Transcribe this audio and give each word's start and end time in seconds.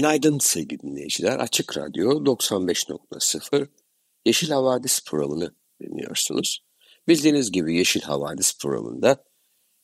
Günaydın 0.00 0.38
sevgili 0.38 0.80
dinleyiciler. 0.80 1.38
Açık 1.38 1.76
Radyo 1.76 2.24
95.0 2.24 3.68
Yeşil 4.24 4.50
Havadis 4.50 5.04
programını 5.04 5.54
dinliyorsunuz. 5.82 6.64
Bildiğiniz 7.08 7.52
gibi 7.52 7.76
Yeşil 7.76 8.00
Havadis 8.00 8.58
programında 8.58 9.24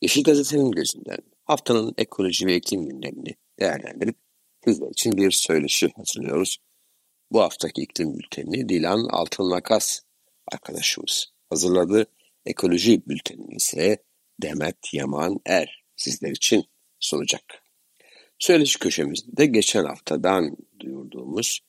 Yeşil 0.03 0.23
Gazete'nin 0.23 0.71
gözünden 0.71 1.19
haftanın 1.45 1.95
ekoloji 1.99 2.47
ve 2.47 2.57
iklim 2.57 2.89
gündemini 2.89 3.35
değerlendirip 3.61 4.17
sizler 4.65 4.91
için 4.91 5.13
bir 5.17 5.31
söyleşi 5.31 5.93
hazırlıyoruz. 5.97 6.59
Bu 7.31 7.41
haftaki 7.41 7.83
iklim 7.83 8.19
bültenini 8.19 8.69
Dilan 8.69 9.09
Altınlakas 9.11 10.01
arkadaşımız 10.53 11.27
hazırladı. 11.51 12.07
Ekoloji 12.47 13.09
bültenini 13.09 13.55
ise 13.55 14.05
Demet 14.43 14.95
Yaman 14.95 15.41
Er 15.47 15.85
sizler 15.97 16.31
için 16.31 16.65
sunacak. 17.01 17.66
Söyleşi 18.39 18.79
köşemizde 18.79 19.37
de 19.37 19.47
geçen 19.47 19.85
haftadan 19.85 20.57
duyurduğumuz 20.81 21.61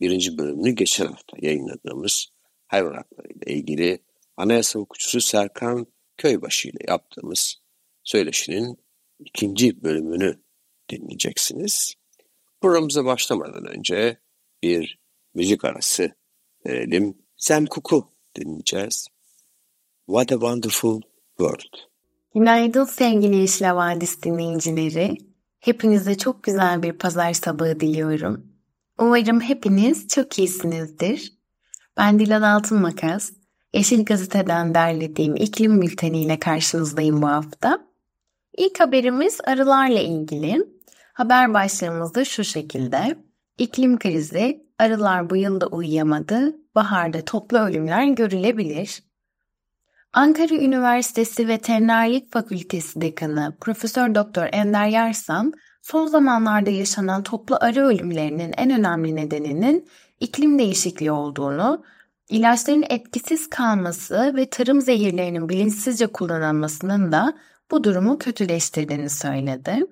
birinci 0.00 0.38
bölümünü 0.38 0.70
geçen 0.70 1.06
hafta 1.06 1.36
yayınladığımız 1.40 2.26
hayvan 2.66 2.94
hakları 2.94 3.28
ile 3.28 3.54
ilgili 3.54 3.98
anayasa 4.36 4.78
hukukçusu 4.78 5.20
Serkan 5.20 5.86
Köybaşı 6.16 6.68
ile 6.68 6.78
yaptığımız 6.88 7.56
söyleşinin 8.04 8.78
ikinci 9.18 9.82
bölümünü 9.82 10.42
dinleyeceksiniz. 10.90 11.94
Programımıza 12.60 13.04
başlamadan 13.04 13.66
önce 13.66 14.18
bir 14.62 14.98
müzik 15.34 15.64
arası 15.64 16.12
verelim. 16.66 17.18
Sam 17.36 17.64
Cooke'u 17.66 18.12
dinleyeceğiz. 18.36 19.06
What 20.06 20.32
a 20.32 20.34
Wonderful 20.34 21.00
World. 21.38 21.78
Günaydın 22.34 22.84
sevgili 22.84 23.36
Yeşil 23.36 23.64
Havadis 23.64 24.22
dinleyicileri. 24.22 25.31
Hepinize 25.62 26.18
çok 26.18 26.42
güzel 26.42 26.82
bir 26.82 26.92
pazar 26.92 27.32
sabahı 27.32 27.80
diliyorum. 27.80 28.46
Umarım 28.98 29.40
hepiniz 29.40 30.08
çok 30.08 30.38
iyisinizdir. 30.38 31.32
Ben 31.96 32.18
Dilan 32.18 32.42
Altınmakas. 32.42 33.32
Yeşil 33.74 34.04
Gazete'den 34.04 34.74
derlediğim 34.74 35.36
iklim 35.36 35.82
bülteniyle 35.82 36.38
karşınızdayım 36.38 37.22
bu 37.22 37.28
hafta. 37.28 37.78
İlk 38.58 38.80
haberimiz 38.80 39.38
arılarla 39.44 40.00
ilgili. 40.00 40.66
Haber 41.12 41.54
başlığımız 41.54 42.14
da 42.14 42.24
şu 42.24 42.44
şekilde. 42.44 43.18
İklim 43.58 43.98
krizi, 43.98 44.66
arılar 44.78 45.30
bu 45.30 45.36
yılda 45.36 45.66
uyuyamadı, 45.66 46.56
baharda 46.74 47.24
toplu 47.24 47.58
ölümler 47.58 48.06
görülebilir. 48.06 49.02
Ankara 50.14 50.54
Üniversitesi 50.54 51.48
Veterinerlik 51.48 52.32
Fakültesi 52.32 53.00
Dekanı 53.00 53.56
Profesör 53.60 54.14
Doktor 54.14 54.48
Ender 54.52 54.86
Yarsan, 54.86 55.52
son 55.82 56.06
zamanlarda 56.06 56.70
yaşanan 56.70 57.22
toplu 57.22 57.56
arı 57.60 57.86
ölümlerinin 57.86 58.54
en 58.56 58.70
önemli 58.70 59.16
nedeninin 59.16 59.88
iklim 60.20 60.58
değişikliği 60.58 61.10
olduğunu, 61.10 61.84
ilaçların 62.28 62.84
etkisiz 62.88 63.50
kalması 63.50 64.32
ve 64.36 64.50
tarım 64.50 64.80
zehirlerinin 64.80 65.48
bilinçsizce 65.48 66.06
kullanılmasının 66.06 67.12
da 67.12 67.38
bu 67.70 67.84
durumu 67.84 68.18
kötüleştirdiğini 68.18 69.10
söyledi. 69.10 69.86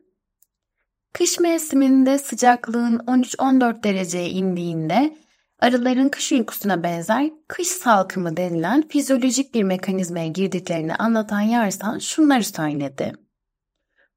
Kış 1.13 1.41
mevsiminde 1.41 2.19
sıcaklığın 2.19 2.99
13-14 2.99 3.83
dereceye 3.83 4.31
indiğinde 4.31 5.17
arıların 5.61 6.09
kış 6.09 6.33
uykusuna 6.33 6.83
benzer 6.83 7.31
kış 7.49 7.69
salkımı 7.69 8.37
denilen 8.37 8.89
fizyolojik 8.89 9.55
bir 9.55 9.63
mekanizmaya 9.63 10.27
girdiklerini 10.27 10.95
anlatan 10.95 11.41
Yarsan 11.41 11.99
şunları 11.99 12.45
söyledi. 12.45 13.13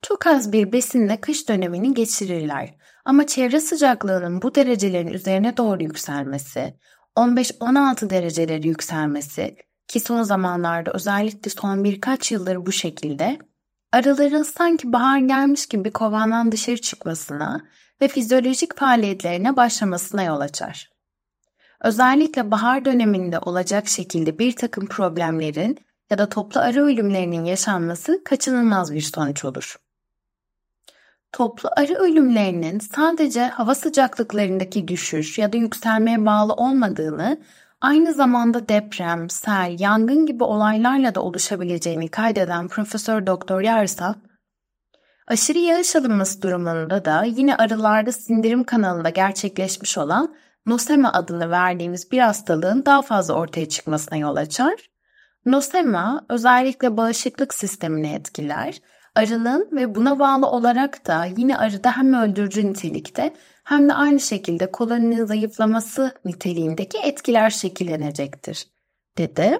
Çok 0.02 0.28
az 0.28 0.52
bir 0.52 0.72
besinle 0.72 1.22
kış 1.22 1.50
dönemini 1.50 1.94
geçirirler 1.94 2.76
ama 3.06 3.28
çevre 3.28 3.60
sıcaklığının 3.60 4.42
bu 4.42 4.56
derecelerin 4.56 5.08
üzerine 5.14 5.58
doğru 5.58 5.84
yükselmesi, 5.84 6.74
15-16 7.16 8.10
dereceleri 8.10 8.68
yükselmesi 8.68 9.56
ki 9.88 10.00
son 10.00 10.24
zamanlarda 10.24 10.92
özellikle 10.94 11.52
son 11.52 11.84
birkaç 11.84 12.32
yıldır 12.32 12.66
bu 12.66 12.72
şekilde 12.72 13.40
arıların 13.92 14.44
sanki 14.44 14.94
bahar 14.94 15.20
gelmiş 15.20 15.66
gibi 15.66 15.92
kovandan 15.92 16.52
dışarı 16.52 16.82
çıkmasına 16.82 17.62
ve 18.02 18.08
fizyolojik 18.08 18.78
faaliyetlerine 18.78 19.56
başlamasına 19.56 20.24
yol 20.24 20.40
açar. 20.40 20.93
Özellikle 21.84 22.52
bahar 22.52 22.86
döneminde 22.86 23.40
olacak 23.40 23.88
şekilde 23.88 24.40
bir 24.40 24.56
takım 24.56 24.88
problemlerin 24.88 25.78
ya 26.10 26.18
da 26.18 26.30
toplu 26.30 26.62
arı 26.62 26.84
ölümlerinin 26.84 27.46
yaşanması 27.46 28.24
kaçınılmaz 28.24 28.94
bir 28.94 29.02
sonuç 29.02 29.46
olur. 29.46 29.76
Toplu 31.32 31.70
arı 31.78 31.94
ölümlerinin 31.94 32.80
sadece 32.80 33.48
hava 33.48 33.76
sıcaklıklarındaki 33.76 34.88
düşüş 34.88 35.38
ya 35.38 35.54
da 35.54 35.58
yükselmeye 35.58 36.26
bağlı 36.26 36.54
olmadığını, 36.54 37.42
aynı 37.82 38.14
zamanda 38.14 38.70
deprem, 38.70 39.30
sel, 39.30 39.76
yangın 39.80 40.26
gibi 40.26 40.44
olaylarla 40.44 41.16
da 41.16 41.22
oluşabileceğini 41.22 42.08
kaydeden 42.08 42.68
Profesör 42.68 43.28
Doktor 43.28 43.62
Yarsa, 43.62 44.16
aşırı 45.28 45.60
yağış 45.60 45.96
alınması 45.96 46.42
durumunda 46.42 47.06
da 47.06 47.24
yine 47.24 47.58
arılarda 47.58 48.12
sindirim 48.12 48.64
kanalında 48.64 49.10
gerçekleşmiş 49.10 49.98
olan 49.98 50.36
nosema 50.66 51.14
adını 51.14 51.50
verdiğimiz 51.50 52.12
bir 52.12 52.20
hastalığın 52.20 52.86
daha 52.86 53.02
fazla 53.02 53.34
ortaya 53.34 53.70
çıkmasına 53.70 54.18
yol 54.18 54.36
açar. 54.36 54.90
Nosema 55.46 56.26
özellikle 56.30 56.98
bağışıklık 56.98 57.54
sistemini 57.54 58.14
etkiler. 58.14 58.82
Arının 59.16 59.70
ve 59.72 59.96
buna 59.96 60.20
bağlı 60.20 60.48
olarak 60.48 61.08
da 61.08 61.26
yine 61.26 61.58
arıda 61.58 61.98
hem 61.98 62.14
öldürücü 62.14 62.68
nitelikte 62.68 63.34
hem 63.64 63.90
de 63.90 63.94
aynı 63.94 64.20
şekilde 64.20 64.72
koloninin 64.72 65.26
zayıflaması 65.26 66.12
niteliğindeki 66.26 66.98
etkiler 66.98 67.50
şekillenecektir, 67.50 68.68
dedi. 69.18 69.60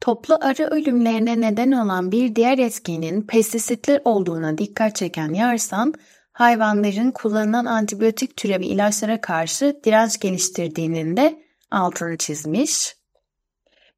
Toplu 0.00 0.38
arı 0.40 0.64
ölümlerine 0.64 1.40
neden 1.40 1.72
olan 1.72 2.12
bir 2.12 2.36
diğer 2.36 2.58
etkenin 2.58 3.22
pestisitler 3.22 4.00
olduğuna 4.04 4.58
dikkat 4.58 4.96
çeken 4.96 5.34
Yarsan, 5.34 5.94
hayvanların 6.36 7.10
kullanılan 7.10 7.64
antibiyotik 7.64 8.36
türevi 8.36 8.66
ilaçlara 8.66 9.20
karşı 9.20 9.80
direnç 9.84 10.20
geliştirdiğinin 10.20 11.16
de 11.16 11.42
altını 11.70 12.16
çizmiş. 12.16 12.96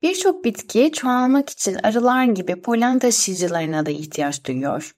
Birçok 0.03 0.44
bitki 0.44 0.93
çoğalmak 0.93 1.50
için 1.50 1.77
arılar 1.82 2.25
gibi 2.25 2.62
polen 2.62 2.98
taşıyıcılarına 2.98 3.87
da 3.87 3.91
ihtiyaç 3.91 4.44
duyuyor. 4.44 4.93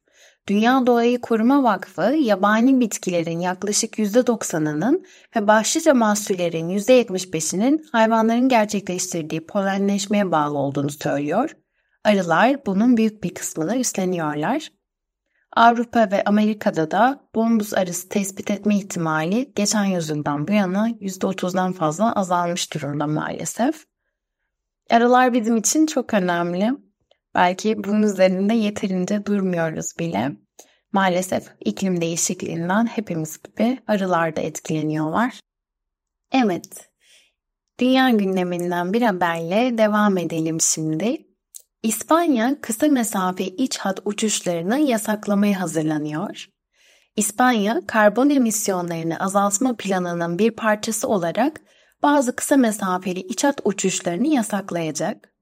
Dünya 0.49 0.87
Doğayı 0.87 1.21
Koruma 1.21 1.63
Vakfı 1.63 2.03
yabani 2.03 2.81
bitkilerin 2.81 3.41
yaklaşık 3.41 3.99
%90'ının 3.99 5.07
ve 5.37 5.47
başlıca 5.47 5.95
mahsullerin 5.95 6.69
%75'inin 6.69 7.87
hayvanların 7.93 8.49
gerçekleştirdiği 8.49 9.47
polenleşmeye 9.47 10.33
bağlı 10.33 10.59
olduğunu 10.59 10.91
söylüyor. 10.91 11.57
Arılar 12.05 12.67
bunun 12.67 12.97
büyük 12.97 13.25
bir 13.25 13.35
kısmını 13.35 13.77
üstleniyorlar. 13.77 14.80
Avrupa 15.57 16.11
ve 16.11 16.25
Amerika'da 16.25 16.91
da 16.91 17.29
bombuz 17.35 17.75
arısı 17.75 18.09
tespit 18.09 18.51
etme 18.51 18.77
ihtimali 18.77 19.53
geçen 19.57 19.85
yüzyıldan 19.85 20.49
bu 20.49 20.53
yana 20.53 20.91
%30'dan 20.91 21.73
fazla 21.73 22.13
azalmış 22.13 22.75
durumda 22.75 23.07
maalesef. 23.07 23.85
Arılar 24.91 25.33
bizim 25.33 25.57
için 25.57 25.87
çok 25.87 26.15
önemli. 26.15 26.71
Belki 27.35 27.85
bunun 27.85 28.03
üzerinde 28.03 28.55
yeterince 28.55 29.27
durmuyoruz 29.27 29.93
bile. 29.99 30.33
Maalesef 30.93 31.49
iklim 31.61 32.01
değişikliğinden 32.01 32.87
hepimiz 32.87 33.43
gibi 33.43 33.79
arılar 33.87 34.37
da 34.37 34.41
etkileniyorlar. 34.41 35.41
Evet, 36.33 36.91
dünya 37.79 38.11
gündeminden 38.11 38.93
bir 38.93 39.03
haberle 39.03 39.79
devam 39.79 40.19
edelim 40.19 40.61
şimdi. 40.61 41.30
İspanya 41.83 42.61
kısa 42.61 42.87
mesafe 42.87 43.45
iç 43.45 43.79
hat 43.79 44.01
uçuşlarını 44.05 44.79
yasaklamaya 44.79 45.61
hazırlanıyor. 45.61 46.47
İspanya 47.17 47.81
karbon 47.87 48.31
emisyonlarını 48.31 49.21
azaltma 49.21 49.77
planının 49.77 50.39
bir 50.39 50.51
parçası 50.51 51.09
olarak 51.09 51.61
bazı 52.03 52.37
kısa 52.37 52.57
mesafeli 52.57 53.21
iç 53.21 53.45
hat 53.45 53.61
uçuşlarını 53.65 54.27
yasaklayacak. 54.27 55.33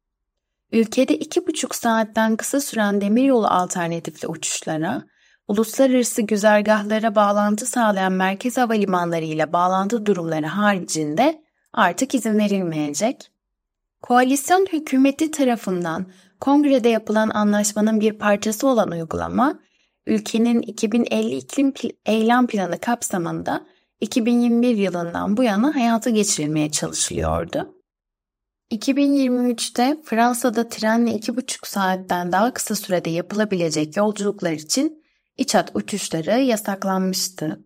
Ülkede 0.73 1.17
iki 1.17 1.47
buçuk 1.47 1.75
saatten 1.75 2.37
kısa 2.37 2.61
süren 2.61 3.01
demiryolu 3.01 3.47
alternatifli 3.47 4.29
uçuşlara, 4.29 5.03
uluslararası 5.49 6.23
güzergahlara 6.23 7.15
bağlantı 7.15 7.67
sağlayan 7.67 8.13
merkez 8.13 8.57
havalimanları 8.57 9.25
ile 9.25 9.53
bağlantı 9.53 10.07
durumları 10.07 10.47
haricinde 10.47 11.43
artık 11.73 12.15
izin 12.15 12.39
verilmeyecek. 12.39 13.31
Koalisyon 14.03 14.67
hükümeti 14.73 15.31
tarafından 15.31 16.07
kongrede 16.41 16.89
yapılan 16.89 17.31
anlaşmanın 17.31 18.01
bir 18.01 18.13
parçası 18.13 18.67
olan 18.67 18.91
uygulama, 18.91 19.61
ülkenin 20.07 20.63
2050 20.63 21.37
iklim 21.37 21.73
eylem 22.07 22.47
planı 22.47 22.79
kapsamında 22.79 23.67
2021 24.01 24.77
yılından 24.77 25.37
bu 25.37 25.43
yana 25.43 25.75
hayata 25.75 26.11
geçirilmeye 26.11 26.71
çalışılıyordu. 26.71 27.75
2023'te 28.71 29.97
Fransa'da 30.05 30.69
trenle 30.69 31.11
2,5 31.11 31.69
saatten 31.69 32.33
daha 32.33 32.55
kısa 32.55 32.75
sürede 32.75 33.11
yapılabilecek 33.11 33.97
yolculuklar 33.97 34.53
için 34.53 35.05
iç 35.37 35.55
hat 35.55 35.71
uçuşları 35.75 36.41
yasaklanmıştı. 36.41 37.65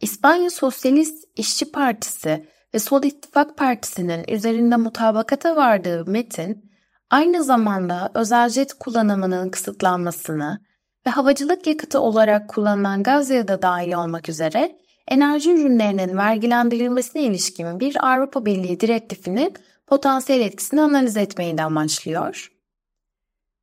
İspanya 0.00 0.50
Sosyalist 0.50 1.24
İşçi 1.36 1.72
Partisi 1.72 2.46
ve 2.74 2.78
Sol 2.78 3.02
İttifak 3.02 3.58
Partisi'nin 3.58 4.24
üzerinde 4.28 4.76
mutabakata 4.76 5.56
vardığı 5.56 6.04
metin, 6.06 6.69
aynı 7.10 7.44
zamanda 7.44 8.10
özel 8.14 8.48
jet 8.48 8.72
kullanımının 8.74 9.50
kısıtlanmasını 9.50 10.60
ve 11.06 11.10
havacılık 11.10 11.66
yakıtı 11.66 12.00
olarak 12.00 12.48
kullanılan 12.48 13.02
gaz 13.02 13.30
yağı 13.30 13.48
da 13.48 13.62
dahil 13.62 13.92
olmak 13.92 14.28
üzere 14.28 14.78
enerji 15.08 15.52
ürünlerinin 15.52 16.16
vergilendirilmesine 16.16 17.22
ilişkin 17.22 17.80
bir 17.80 18.12
Avrupa 18.12 18.46
Birliği 18.46 18.80
direktifinin 18.80 19.54
potansiyel 19.86 20.40
etkisini 20.40 20.80
analiz 20.80 21.16
etmeyi 21.16 21.58
de 21.58 21.62
amaçlıyor. 21.62 22.52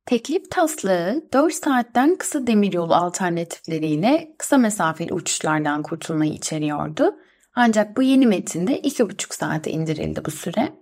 Teklif 0.06 0.50
taslağı 0.50 1.22
4 1.32 1.54
saatten 1.54 2.16
kısa 2.16 2.46
demiryolu 2.46 2.94
alternatifleriyle 2.94 4.34
kısa 4.38 4.58
mesafeli 4.58 5.14
uçuşlardan 5.14 5.82
kurtulmayı 5.82 6.32
içeriyordu. 6.32 7.16
Ancak 7.54 7.96
bu 7.96 8.02
yeni 8.02 8.26
metinde 8.26 8.80
2,5 8.80 9.34
saate 9.34 9.70
indirildi 9.70 10.24
bu 10.24 10.30
süre. 10.30 10.72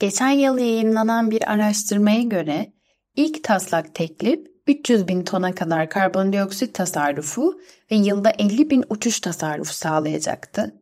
Geçen 0.00 0.30
yıl 0.30 0.58
yayınlanan 0.58 1.30
bir 1.30 1.50
araştırmaya 1.52 2.22
göre 2.22 2.72
ilk 3.16 3.44
taslak 3.44 3.94
teklif 3.94 4.40
300 4.66 5.08
bin 5.08 5.24
tona 5.24 5.54
kadar 5.54 5.90
karbondioksit 5.90 6.74
tasarrufu 6.74 7.60
ve 7.90 7.96
yılda 7.96 8.30
50 8.30 8.70
bin 8.70 8.84
uçuş 8.90 9.20
tasarrufu 9.20 9.74
sağlayacaktı. 9.74 10.74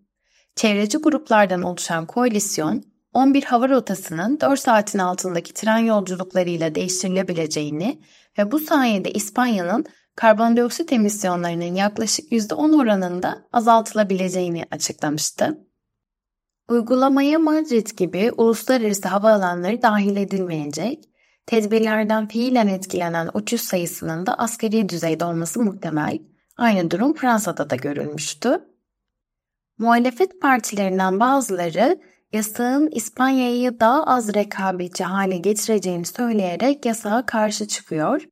Çevreci 0.56 0.98
gruplardan 0.98 1.62
oluşan 1.62 2.06
koalisyon 2.06 2.82
11 3.12 3.42
hava 3.42 3.68
rotasının 3.68 4.40
4 4.40 4.60
saatin 4.60 4.98
altındaki 4.98 5.54
tren 5.54 5.78
yolculuklarıyla 5.78 6.74
değiştirilebileceğini 6.74 8.02
ve 8.38 8.52
bu 8.52 8.58
sayede 8.58 9.10
İspanya'nın 9.10 9.84
karbondioksit 10.16 10.92
emisyonlarının 10.92 11.74
yaklaşık 11.74 12.32
%10 12.32 12.82
oranında 12.82 13.38
azaltılabileceğini 13.52 14.64
açıklamıştı. 14.70 15.65
Uygulamaya 16.68 17.38
Madrid 17.38 17.86
gibi 17.96 18.32
uluslararası 18.36 19.08
havaalanları 19.08 19.82
dahil 19.82 20.16
edilmeyecek, 20.16 21.04
tedbirlerden 21.46 22.28
fiilen 22.28 22.66
etkilenen 22.66 23.30
uçuş 23.34 23.60
sayısının 23.60 24.26
da 24.26 24.34
askeri 24.34 24.88
düzeyde 24.88 25.24
olması 25.24 25.62
muhtemel. 25.62 26.18
Aynı 26.56 26.90
durum 26.90 27.14
Fransa'da 27.14 27.70
da 27.70 27.76
görülmüştü. 27.76 28.60
Muhalefet 29.78 30.40
partilerinden 30.40 31.20
bazıları 31.20 32.00
yasağın 32.32 32.88
İspanya'yı 32.92 33.80
daha 33.80 34.04
az 34.04 34.34
rekabetçi 34.34 35.04
hale 35.04 35.36
getireceğini 35.36 36.04
söyleyerek 36.04 36.86
yasağa 36.86 37.26
karşı 37.26 37.68
çıkıyor. 37.68 38.22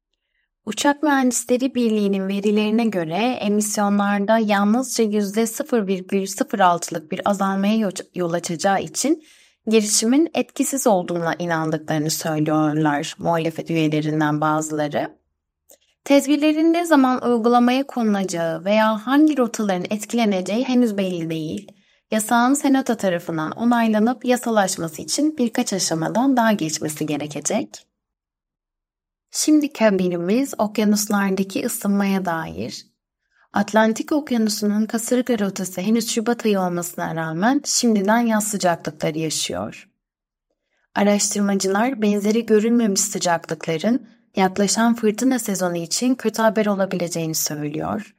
Uçak 0.67 1.03
Mühendisleri 1.03 1.75
Birliği'nin 1.75 2.29
verilerine 2.29 2.85
göre 2.85 3.39
emisyonlarda 3.41 4.39
yalnızca 4.39 5.05
%0,06'lık 5.05 7.13
bir 7.13 7.21
azalmaya 7.25 7.91
yol 8.15 8.33
açacağı 8.33 8.83
için 8.83 9.25
girişimin 9.67 10.31
etkisiz 10.35 10.87
olduğuna 10.87 11.35
inandıklarını 11.39 12.11
söylüyorlar 12.11 13.15
muhalefet 13.19 13.71
üyelerinden 13.71 14.41
bazıları. 14.41 15.19
Tedbirlerin 16.05 16.73
ne 16.73 16.85
zaman 16.85 17.29
uygulamaya 17.29 17.87
konulacağı 17.87 18.65
veya 18.65 19.07
hangi 19.07 19.37
rotaların 19.37 19.87
etkileneceği 19.91 20.65
henüz 20.65 20.97
belli 20.97 21.31
değil 21.31 21.73
yasağın 22.11 22.55
Senato 22.55 22.95
tarafından 22.95 23.51
onaylanıp 23.51 24.25
yasalaşması 24.25 25.03
için 25.03 25.39
birkaç 25.39 25.73
aşamadan 25.73 26.37
daha 26.37 26.53
geçmesi 26.53 27.07
gerekecek. 27.07 27.94
Şimdi 29.37 29.71
haberimiz 29.79 30.55
okyanuslardaki 30.59 31.67
ısınmaya 31.67 32.25
dair. 32.25 32.87
Atlantik 33.53 34.13
Okyanusu'nun 34.13 34.87
kasırga 34.87 35.39
rotası 35.39 35.81
henüz 35.81 36.11
Şubat 36.11 36.47
ayı 36.47 36.61
olmasına 36.61 37.17
rağmen 37.17 37.63
şimdiden 37.65 38.19
yaz 38.19 38.45
sıcaklıkları 38.49 39.19
yaşıyor. 39.19 39.89
Araştırmacılar 40.95 42.03
benzeri 42.03 42.47
görülmemiş 42.47 43.01
sıcaklıkların 43.01 44.09
yaklaşan 44.37 44.95
fırtına 44.95 45.39
sezonu 45.39 45.77
için 45.77 46.15
kötü 46.15 46.43
haber 46.43 46.67
olabileceğini 46.67 47.35
söylüyor. 47.35 48.17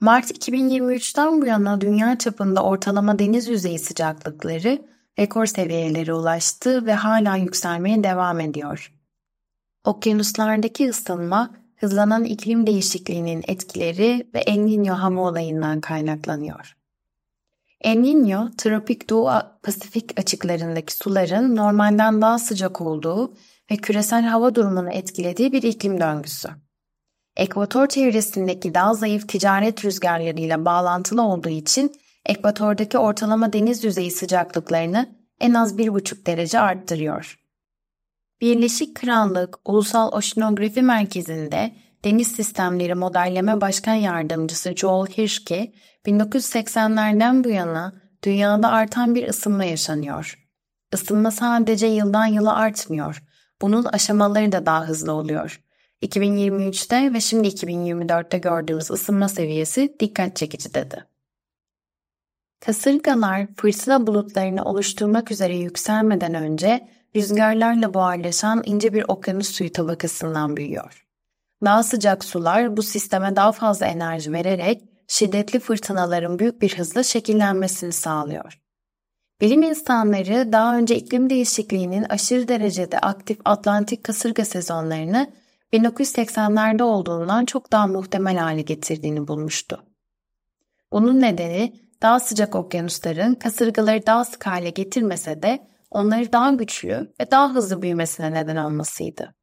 Mart 0.00 0.30
2023'ten 0.30 1.42
bu 1.42 1.46
yana 1.46 1.80
dünya 1.80 2.18
çapında 2.18 2.62
ortalama 2.62 3.18
deniz 3.18 3.48
yüzeyi 3.48 3.78
sıcaklıkları 3.78 4.82
rekor 5.18 5.46
seviyelere 5.46 6.12
ulaştı 6.14 6.86
ve 6.86 6.94
hala 6.94 7.36
yükselmeye 7.36 8.04
devam 8.04 8.40
ediyor. 8.40 8.95
Okyanuslardaki 9.86 10.88
ısınma 10.88 11.50
hızlanan 11.76 12.24
iklim 12.24 12.66
değişikliğinin 12.66 13.44
etkileri 13.48 14.30
ve 14.34 14.38
El 14.38 14.58
Niño 14.58 14.90
hava 14.90 15.20
olayından 15.20 15.80
kaynaklanıyor. 15.80 16.76
El 17.80 17.96
Niño, 17.96 18.56
tropik 18.56 19.10
Doğu 19.10 19.30
Pasifik 19.62 20.20
açıklarındaki 20.20 20.94
suların 20.94 21.56
normalden 21.56 22.22
daha 22.22 22.38
sıcak 22.38 22.80
olduğu 22.80 23.34
ve 23.70 23.76
küresel 23.76 24.22
hava 24.22 24.54
durumunu 24.54 24.90
etkilediği 24.90 25.52
bir 25.52 25.62
iklim 25.62 26.00
döngüsü. 26.00 26.48
Ekvator 27.36 27.86
çevresindeki 27.86 28.74
daha 28.74 28.94
zayıf 28.94 29.28
ticaret 29.28 29.84
rüzgarlarıyla 29.84 30.64
bağlantılı 30.64 31.22
olduğu 31.22 31.48
için 31.48 31.92
ekvatordaki 32.26 32.98
ortalama 32.98 33.52
deniz 33.52 33.84
yüzeyi 33.84 34.10
sıcaklıklarını 34.10 35.08
en 35.40 35.54
az 35.54 35.78
1,5 35.78 36.26
derece 36.26 36.60
arttırıyor. 36.60 37.45
Birleşik 38.40 38.96
Krallık 38.96 39.58
Ulusal 39.64 40.12
Oşinografi 40.12 40.82
Merkezi'nde 40.82 41.74
Deniz 42.04 42.28
Sistemleri 42.28 42.94
Modelleme 42.94 43.60
Başkan 43.60 43.94
Yardımcısı 43.94 44.76
Joel 44.76 45.06
Hirschke, 45.06 45.72
1980'lerden 46.06 47.44
bu 47.44 47.48
yana 47.48 47.94
dünyada 48.24 48.68
artan 48.68 49.14
bir 49.14 49.28
ısınma 49.28 49.64
yaşanıyor. 49.64 50.38
Isınma 50.92 51.30
sadece 51.30 51.86
yıldan 51.86 52.26
yıla 52.26 52.56
artmıyor. 52.56 53.22
Bunun 53.62 53.84
aşamaları 53.84 54.52
da 54.52 54.66
daha 54.66 54.88
hızlı 54.88 55.12
oluyor. 55.12 55.60
2023'te 56.02 57.12
ve 57.12 57.20
şimdi 57.20 57.48
2024'te 57.48 58.38
gördüğümüz 58.38 58.90
ısınma 58.90 59.28
seviyesi 59.28 59.96
dikkat 60.00 60.36
çekici 60.36 60.74
dedi. 60.74 61.04
Kasırgalar 62.66 63.46
fırtına 63.56 64.06
bulutlarını 64.06 64.64
oluşturmak 64.64 65.30
üzere 65.30 65.56
yükselmeden 65.56 66.34
önce 66.34 66.88
rüzgarlarla 67.16 67.94
buharlaşan 67.94 68.62
ince 68.66 68.92
bir 68.92 69.04
okyanus 69.08 69.48
suyu 69.48 69.72
tabakasından 69.72 70.56
büyüyor. 70.56 71.06
Daha 71.64 71.82
sıcak 71.82 72.24
sular 72.24 72.76
bu 72.76 72.82
sisteme 72.82 73.36
daha 73.36 73.52
fazla 73.52 73.86
enerji 73.86 74.32
vererek 74.32 74.82
şiddetli 75.08 75.58
fırtınaların 75.58 76.38
büyük 76.38 76.62
bir 76.62 76.78
hızla 76.78 77.02
şekillenmesini 77.02 77.92
sağlıyor. 77.92 78.60
Bilim 79.40 79.62
insanları 79.62 80.52
daha 80.52 80.76
önce 80.76 80.96
iklim 80.96 81.30
değişikliğinin 81.30 82.06
aşırı 82.08 82.48
derecede 82.48 82.98
aktif 82.98 83.38
Atlantik 83.44 84.04
kasırga 84.04 84.44
sezonlarını 84.44 85.32
1980'lerde 85.72 86.82
olduğundan 86.82 87.44
çok 87.44 87.72
daha 87.72 87.86
muhtemel 87.86 88.36
hale 88.36 88.62
getirdiğini 88.62 89.28
bulmuştu. 89.28 89.82
Bunun 90.92 91.20
nedeni 91.20 91.85
daha 92.02 92.20
sıcak 92.20 92.54
okyanusların 92.54 93.34
kasırgaları 93.34 94.06
daha 94.06 94.24
sık 94.24 94.46
hale 94.46 94.70
getirmese 94.70 95.42
de 95.42 95.68
onları 95.90 96.32
daha 96.32 96.50
güçlü 96.50 97.12
ve 97.20 97.30
daha 97.30 97.54
hızlı 97.54 97.82
büyümesine 97.82 98.32
neden 98.32 98.56
olmasıydı. 98.56 99.34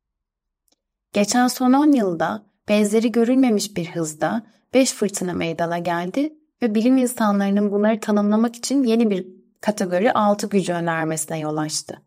Geçen 1.14 1.48
son 1.48 1.74
10 1.74 1.92
yılda 1.92 2.46
benzeri 2.70 3.12
görülmemiş 3.12 3.78
bir 3.78 3.86
hızda 3.86 4.44
5 4.74 4.94
fırtına 4.94 5.34
meydana 5.34 5.78
geldi 5.80 6.34
ve 6.62 6.76
bilim 6.76 6.98
insanlarının 6.98 7.72
bunları 7.72 8.00
tanımlamak 8.00 8.56
için 8.56 8.84
yeni 8.84 9.10
bir 9.10 9.28
kategori 9.62 10.12
6 10.14 10.48
gücü 10.48 10.74
önermesine 10.74 11.40
yol 11.40 11.58
açtı. 11.58 12.02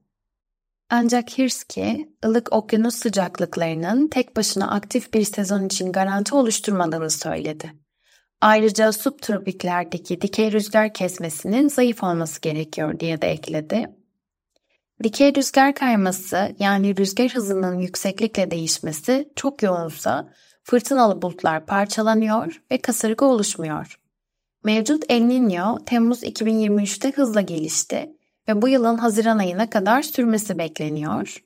Ancak 0.90 1.38
Hirsky, 1.38 2.08
ılık 2.24 2.52
okyanus 2.52 2.94
sıcaklıklarının 2.94 4.08
tek 4.08 4.36
başına 4.36 4.70
aktif 4.70 5.14
bir 5.14 5.24
sezon 5.24 5.66
için 5.66 5.92
garanti 5.92 6.34
oluşturmadığını 6.34 7.10
söyledi. 7.10 7.72
Ayrıca 8.40 8.92
subtropiklerdeki 8.92 10.20
dikey 10.20 10.52
rüzgar 10.52 10.92
kesmesinin 10.92 11.68
zayıf 11.68 12.02
olması 12.02 12.40
gerekiyor 12.40 13.00
diye 13.00 13.22
de 13.22 13.30
ekledi. 13.30 13.90
Dikey 15.02 15.34
rüzgar 15.34 15.74
kayması 15.74 16.56
yani 16.58 16.96
rüzgar 16.96 17.28
hızının 17.28 17.78
yükseklikle 17.78 18.50
değişmesi 18.50 19.32
çok 19.36 19.62
yoğunsa 19.62 20.32
fırtınalı 20.62 21.22
bulutlar 21.22 21.66
parçalanıyor 21.66 22.62
ve 22.70 22.78
kasırga 22.78 23.26
oluşmuyor. 23.26 24.00
Mevcut 24.64 25.04
El 25.08 25.22
Niño 25.22 25.84
Temmuz 25.84 26.22
2023'te 26.22 27.12
hızla 27.12 27.40
gelişti 27.40 28.10
ve 28.48 28.62
bu 28.62 28.68
yılın 28.68 28.98
Haziran 28.98 29.38
ayına 29.38 29.70
kadar 29.70 30.02
sürmesi 30.02 30.58
bekleniyor. 30.58 31.45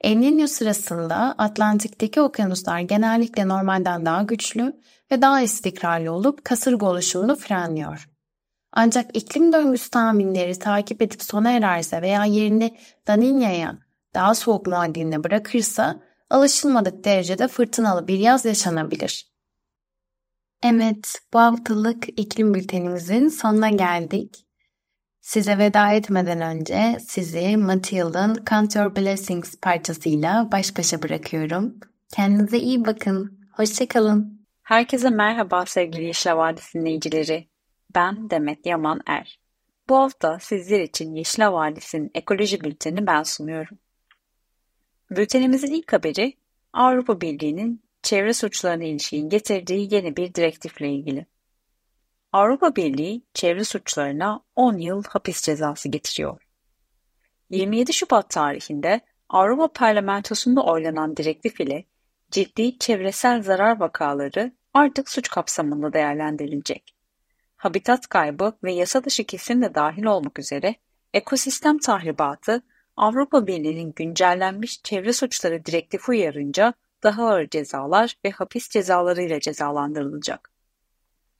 El 0.00 0.16
Niño 0.16 0.48
sırasında 0.48 1.34
Atlantik'teki 1.38 2.20
okyanuslar 2.20 2.80
genellikle 2.80 3.48
normalden 3.48 4.06
daha 4.06 4.22
güçlü 4.22 4.80
ve 5.12 5.22
daha 5.22 5.40
istikrarlı 5.40 6.12
olup 6.12 6.44
kasırga 6.44 6.86
oluşumunu 6.86 7.36
frenliyor. 7.36 8.08
Ancak 8.72 9.16
iklim 9.16 9.52
döngüsü 9.52 9.90
tahminleri 9.90 10.58
takip 10.58 11.02
edip 11.02 11.22
sona 11.22 11.50
ererse 11.50 12.02
veya 12.02 12.24
yerini 12.24 12.78
La 13.08 13.78
daha 14.14 14.34
soğuk 14.34 14.66
muaddiline 14.66 15.24
bırakırsa 15.24 16.00
alışılmadık 16.30 17.04
derecede 17.04 17.48
fırtınalı 17.48 18.08
bir 18.08 18.18
yaz 18.18 18.44
yaşanabilir. 18.44 19.34
Evet, 20.62 21.20
bu 21.32 21.38
haftalık 21.38 22.08
iklim 22.08 22.54
bültenimizin 22.54 23.28
sonuna 23.28 23.68
geldik. 23.68 24.43
Size 25.24 25.58
veda 25.58 25.92
etmeden 25.92 26.40
önce 26.40 26.96
sizi 27.00 27.56
Mathild'ın 27.56 28.44
Count 28.50 28.76
Your 28.76 28.96
Blessings 28.96 29.56
parçasıyla 29.56 30.48
baş 30.52 30.78
başa 30.78 31.02
bırakıyorum. 31.02 31.80
Kendinize 32.14 32.58
iyi 32.58 32.84
bakın. 32.84 33.40
Hoşçakalın. 33.52 34.46
Herkese 34.62 35.10
merhaba 35.10 35.66
sevgili 35.66 36.04
Yeşil 36.04 36.30
Havadis 36.30 36.74
dinleyicileri. 36.74 37.48
Ben 37.94 38.30
Demet 38.30 38.66
Yaman 38.66 39.00
Er. 39.06 39.40
Bu 39.88 39.96
hafta 39.96 40.38
sizler 40.40 40.80
için 40.80 41.14
Yeşil 41.14 41.42
Havadis'in 41.42 42.10
ekoloji 42.14 42.60
bülteni 42.60 43.06
ben 43.06 43.22
sunuyorum. 43.22 43.78
Bültenimizin 45.10 45.72
ilk 45.72 45.92
haberi 45.92 46.34
Avrupa 46.72 47.20
Birliği'nin 47.20 47.82
çevre 48.02 48.32
suçlarına 48.32 48.84
ilişkin 48.84 49.28
getirdiği 49.28 49.94
yeni 49.94 50.16
bir 50.16 50.34
direktifle 50.34 50.92
ilgili. 50.92 51.26
Avrupa 52.34 52.76
Birliği 52.76 53.22
çevre 53.34 53.64
suçlarına 53.64 54.40
10 54.56 54.78
yıl 54.78 55.02
hapis 55.08 55.42
cezası 55.42 55.88
getiriyor. 55.88 56.46
27 57.50 57.92
Şubat 57.92 58.30
tarihinde 58.30 59.00
Avrupa 59.28 59.72
Parlamentosu'nda 59.72 60.64
oylanan 60.64 61.16
direktif 61.16 61.60
ile 61.60 61.84
ciddi 62.30 62.78
çevresel 62.78 63.42
zarar 63.42 63.80
vakaları 63.80 64.52
artık 64.72 65.08
suç 65.08 65.28
kapsamında 65.28 65.92
değerlendirilecek. 65.92 66.96
Habitat 67.56 68.06
kaybı 68.06 68.52
ve 68.64 68.72
yasa 68.72 69.04
dışı 69.04 69.24
kesim 69.24 69.62
de 69.62 69.74
dahil 69.74 70.04
olmak 70.04 70.38
üzere 70.38 70.74
ekosistem 71.12 71.78
tahribatı 71.78 72.62
Avrupa 72.96 73.46
Birliği'nin 73.46 73.92
güncellenmiş 73.96 74.82
çevre 74.82 75.12
suçları 75.12 75.64
direktifi 75.64 76.10
uyarınca 76.10 76.74
daha 77.02 77.28
ağır 77.28 77.48
cezalar 77.48 78.16
ve 78.24 78.30
hapis 78.30 78.68
cezalarıyla 78.68 79.40
cezalandırılacak. 79.40 80.53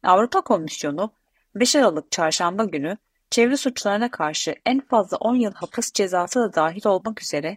Avrupa 0.05 0.41
Komisyonu 0.41 1.13
5 1.55 1.77
Aralık 1.77 2.13
Çarşamba 2.13 2.65
günü 2.65 2.97
çevre 3.31 3.57
suçlarına 3.57 4.11
karşı 4.11 4.55
en 4.67 4.81
fazla 4.81 5.17
10 5.17 5.35
yıl 5.35 5.53
hapis 5.53 5.93
cezası 5.93 6.41
da 6.41 6.55
dahil 6.55 6.87
olmak 6.87 7.23
üzere 7.23 7.57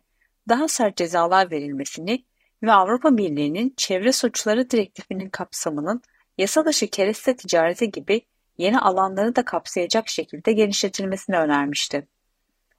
daha 0.50 0.68
sert 0.68 0.98
cezalar 0.98 1.52
verilmesini 1.52 2.26
ve 2.64 2.72
Avrupa 2.72 3.18
Birliği'nin 3.18 3.74
çevre 3.78 4.12
suçları 4.12 4.70
direktifinin 4.70 5.30
kapsamının 5.30 6.02
yasa 6.38 6.66
dışı 6.66 6.88
kereste 6.88 7.36
ticareti 7.36 7.92
gibi 7.92 8.22
yeni 8.58 8.80
alanları 8.80 9.36
da 9.36 9.46
kapsayacak 9.46 10.10
şekilde 10.10 10.52
genişletilmesini 10.52 11.38
önermişti. 11.38 12.08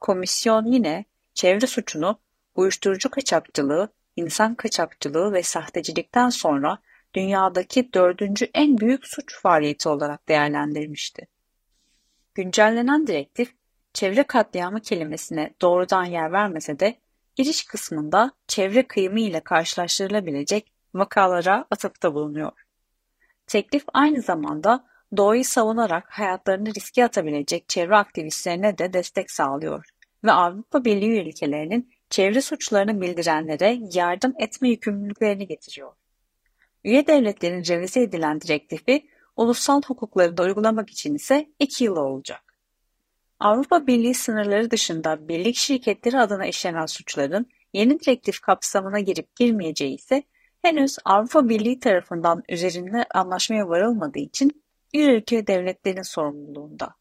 Komisyon 0.00 0.64
yine 0.64 1.04
çevre 1.34 1.66
suçunu 1.66 2.18
uyuşturucu 2.54 3.10
kaçakçılığı, 3.10 3.88
insan 4.16 4.54
kaçakçılığı 4.54 5.32
ve 5.32 5.42
sahtecilikten 5.42 6.28
sonra 6.28 6.78
dünyadaki 7.14 7.92
dördüncü 7.92 8.50
en 8.54 8.78
büyük 8.78 9.06
suç 9.06 9.40
faaliyeti 9.40 9.88
olarak 9.88 10.28
değerlendirmişti. 10.28 11.28
Güncellenen 12.34 13.06
direktif, 13.06 13.54
çevre 13.94 14.22
katliamı 14.22 14.80
kelimesine 14.80 15.54
doğrudan 15.62 16.04
yer 16.04 16.32
vermese 16.32 16.78
de 16.78 16.98
giriş 17.36 17.64
kısmında 17.64 18.32
çevre 18.48 18.86
kıyımı 18.86 19.20
ile 19.20 19.40
karşılaştırılabilecek 19.40 20.72
vakalara 20.94 21.66
atıfta 21.70 22.14
bulunuyor. 22.14 22.52
Teklif 23.46 23.84
aynı 23.94 24.22
zamanda 24.22 24.86
doğayı 25.16 25.44
savunarak 25.44 26.10
hayatlarını 26.10 26.74
riske 26.74 27.04
atabilecek 27.04 27.68
çevre 27.68 27.96
aktivistlerine 27.96 28.78
de 28.78 28.92
destek 28.92 29.30
sağlıyor 29.30 29.88
ve 30.24 30.32
Avrupa 30.32 30.84
Birliği 30.84 31.28
ülkelerinin 31.28 31.90
çevre 32.10 32.40
suçlarını 32.40 33.00
bildirenlere 33.00 33.78
yardım 33.92 34.34
etme 34.38 34.68
yükümlülüklerini 34.68 35.46
getiriyor. 35.46 35.92
Üye 36.84 37.06
devletlerin 37.06 37.64
revize 37.64 38.00
edilen 38.00 38.40
direktifi 38.40 39.08
ulusal 39.36 39.82
hukukları 39.82 40.36
da 40.36 40.42
uygulamak 40.42 40.90
için 40.90 41.14
ise 41.14 41.46
2 41.58 41.84
yıl 41.84 41.96
olacak. 41.96 42.48
Avrupa 43.40 43.86
Birliği 43.86 44.14
sınırları 44.14 44.70
dışında 44.70 45.28
birlik 45.28 45.56
şirketleri 45.56 46.18
adına 46.18 46.46
işlenen 46.46 46.86
suçların 46.86 47.46
yeni 47.72 48.00
direktif 48.00 48.40
kapsamına 48.40 49.00
girip 49.00 49.36
girmeyeceği 49.36 49.94
ise 49.94 50.22
henüz 50.62 50.96
Avrupa 51.04 51.48
Birliği 51.48 51.80
tarafından 51.80 52.42
üzerinde 52.48 53.06
anlaşmaya 53.14 53.68
varılmadığı 53.68 54.18
için 54.18 54.64
bir 54.94 55.12
ülke 55.12 55.46
devletlerin 55.46 56.02
sorumluluğunda. 56.02 56.94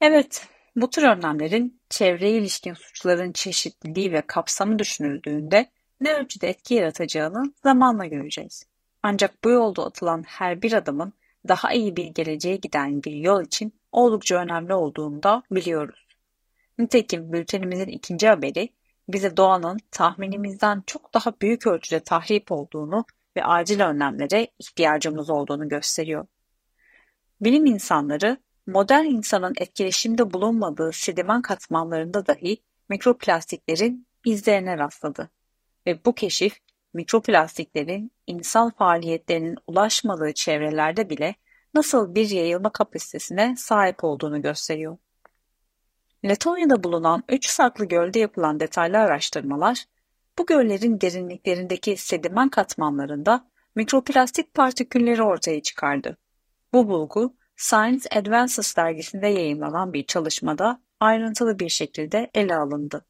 Evet, 0.00 0.48
bu 0.76 0.90
tür 0.90 1.02
önlemlerin 1.02 1.80
çevreye 1.90 2.38
ilişkin 2.38 2.74
suçların 2.74 3.32
çeşitliliği 3.32 4.12
ve 4.12 4.22
kapsamı 4.26 4.78
düşünüldüğünde 4.78 5.70
ne 6.04 6.14
ölçüde 6.14 6.48
etki 6.48 6.74
yaratacağını 6.74 7.52
zamanla 7.62 8.06
göreceğiz. 8.06 8.66
Ancak 9.02 9.44
bu 9.44 9.50
yolda 9.50 9.84
atılan 9.86 10.22
her 10.22 10.62
bir 10.62 10.72
adımın 10.72 11.12
daha 11.48 11.72
iyi 11.72 11.96
bir 11.96 12.06
geleceğe 12.06 12.56
giden 12.56 13.02
bir 13.02 13.12
yol 13.12 13.42
için 13.42 13.72
oldukça 13.92 14.36
önemli 14.36 14.74
olduğunu 14.74 15.22
da 15.22 15.42
biliyoruz. 15.50 16.06
Nitekim 16.78 17.32
bültenimizin 17.32 17.88
ikinci 17.88 18.28
haberi 18.28 18.68
bize 19.08 19.36
doğanın 19.36 19.78
tahminimizden 19.90 20.82
çok 20.86 21.14
daha 21.14 21.32
büyük 21.40 21.66
ölçüde 21.66 22.00
tahrip 22.00 22.52
olduğunu 22.52 23.04
ve 23.36 23.44
acil 23.44 23.80
önlemlere 23.80 24.48
ihtiyacımız 24.58 25.30
olduğunu 25.30 25.68
gösteriyor. 25.68 26.26
Bilim 27.40 27.66
insanları 27.66 28.36
modern 28.66 29.04
insanın 29.04 29.54
etkileşimde 29.56 30.32
bulunmadığı 30.32 30.92
sedimen 30.92 31.42
katmanlarında 31.42 32.26
dahi 32.26 32.56
mikroplastiklerin 32.88 34.06
izlerine 34.24 34.78
rastladı. 34.78 35.30
Ve 35.86 36.04
bu 36.04 36.14
keşif 36.14 36.58
mikroplastiklerin 36.94 38.12
insan 38.26 38.70
faaliyetlerinin 38.70 39.56
ulaşmadığı 39.66 40.32
çevrelerde 40.32 41.10
bile 41.10 41.34
nasıl 41.74 42.14
bir 42.14 42.30
yayılma 42.30 42.70
kapasitesine 42.70 43.54
sahip 43.56 44.04
olduğunu 44.04 44.42
gösteriyor. 44.42 44.98
Letonya'da 46.24 46.84
bulunan 46.84 47.24
3 47.28 47.56
farklı 47.56 47.84
gölde 47.84 48.18
yapılan 48.18 48.60
detaylı 48.60 48.98
araştırmalar, 48.98 49.84
bu 50.38 50.46
göllerin 50.46 51.00
derinliklerindeki 51.00 51.96
sedimen 51.96 52.48
katmanlarında 52.48 53.48
mikroplastik 53.74 54.54
partikülleri 54.54 55.22
ortaya 55.22 55.62
çıkardı. 55.62 56.16
Bu 56.72 56.88
bulgu, 56.88 57.36
Science 57.56 58.08
Advances 58.18 58.76
dergisinde 58.76 59.26
yayınlanan 59.26 59.92
bir 59.92 60.06
çalışmada 60.06 60.80
ayrıntılı 61.00 61.58
bir 61.58 61.68
şekilde 61.68 62.30
ele 62.34 62.56
alındı. 62.56 63.04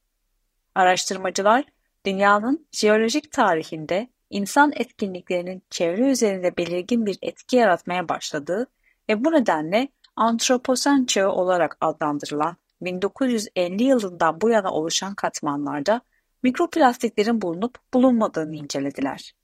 Araştırmacılar, 0.75 1.65
dünyanın 2.07 2.67
jeolojik 2.73 3.33
tarihinde 3.33 4.09
insan 4.31 4.73
etkinliklerinin 4.77 5.63
çevre 5.71 6.11
üzerinde 6.11 6.57
belirgin 6.57 7.07
bir 7.07 7.19
etki 7.23 7.57
yaratmaya 7.57 8.09
başladığı 8.09 8.67
ve 9.09 9.25
bu 9.25 9.33
nedenle 9.33 9.89
antroposen 10.17 11.05
çağı 11.05 11.31
olarak 11.31 11.77
adlandırılan 11.81 12.57
1950 12.81 13.83
yılından 13.83 14.41
bu 14.41 14.51
yana 14.51 14.71
oluşan 14.71 15.15
katmanlarda 15.15 16.01
mikroplastiklerin 16.43 17.43
bulunup 17.43 17.79
bulunmadığını 17.95 18.57
incelediler. 18.57 19.35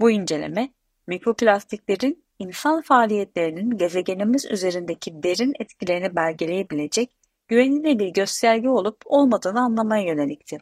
Bu 0.00 0.10
inceleme 0.10 0.72
mikroplastiklerin 1.06 2.24
insan 2.38 2.82
faaliyetlerinin 2.82 3.70
gezegenimiz 3.70 4.44
üzerindeki 4.44 5.22
derin 5.22 5.52
etkilerini 5.60 6.16
belgeleyebilecek 6.16 7.16
güvenilir 7.48 7.98
bir 7.98 8.08
gösterge 8.08 8.68
olup 8.68 8.96
olmadığını 9.04 9.60
anlamaya 9.60 10.04
yönelikti. 10.04 10.58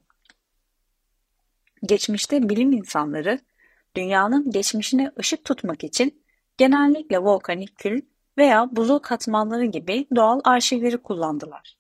Geçmişte 1.83 2.49
bilim 2.49 2.73
insanları 2.73 3.41
dünyanın 3.97 4.51
geçmişine 4.51 5.13
ışık 5.19 5.45
tutmak 5.45 5.85
için 5.85 6.23
genellikle 6.59 7.19
volkanik 7.19 7.77
kül 7.77 8.03
veya 8.39 8.69
buzul 8.73 8.99
katmanları 8.99 9.65
gibi 9.65 10.07
doğal 10.17 10.41
arşivleri 10.45 10.99
kullandılar. 10.99 11.77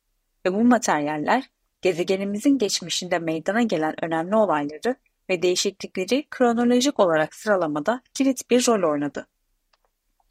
Ve 0.47 0.55
bu 0.55 0.65
materyaller 0.65 1.51
gezegenimizin 1.83 2.59
geçmişinde 2.59 3.19
meydana 3.19 3.63
gelen 3.63 4.05
önemli 4.05 4.37
olayları 4.37 4.97
ve 5.31 5.43
değişiklikleri 5.43 6.27
kronolojik 6.31 7.01
olarak 7.01 7.35
sıralamada 7.35 8.03
kilit 8.15 8.51
bir 8.51 8.67
rol 8.67 8.91
oynadı. 8.93 9.27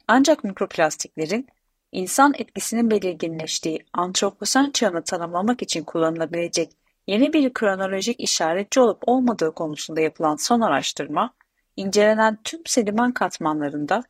Ancak 0.08 0.44
mikroplastiklerin 0.44 1.48
insan 1.92 2.34
etkisinin 2.38 2.90
belirginleştiği 2.90 3.84
antroposen 3.92 4.70
çağını 4.70 5.02
tanımlamak 5.02 5.62
için 5.62 5.84
kullanılabilecek 5.84 6.70
yeni 7.10 7.32
bir 7.32 7.54
kronolojik 7.54 8.20
işaretçi 8.20 8.80
olup 8.80 9.02
olmadığı 9.06 9.54
konusunda 9.54 10.00
yapılan 10.00 10.36
son 10.36 10.60
araştırma, 10.60 11.34
incelenen 11.76 12.38
tüm 12.44 12.60
sedimen 12.66 13.12
katmanlarında 13.12 14.02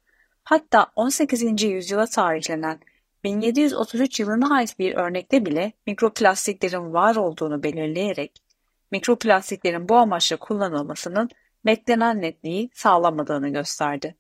hatta 0.45 0.87
18. 0.97 1.63
yüzyıla 1.63 2.07
tarihlenen 2.07 2.81
1733 3.25 4.21
yılına 4.21 4.55
ait 4.55 4.79
bir 4.79 4.95
örnekte 4.95 5.47
bile 5.47 5.73
mikroplastiklerin 5.87 6.93
var 6.93 7.17
olduğunu 7.17 7.63
belirleyerek 7.63 8.43
mikroplastiklerin 8.91 9.89
bu 9.89 9.97
amaçla 9.97 10.37
kullanılmasının 10.37 11.29
beklenen 11.67 12.21
netliği 12.21 12.71
sağlamadığını 12.75 13.49
gösterdi. 13.49 14.17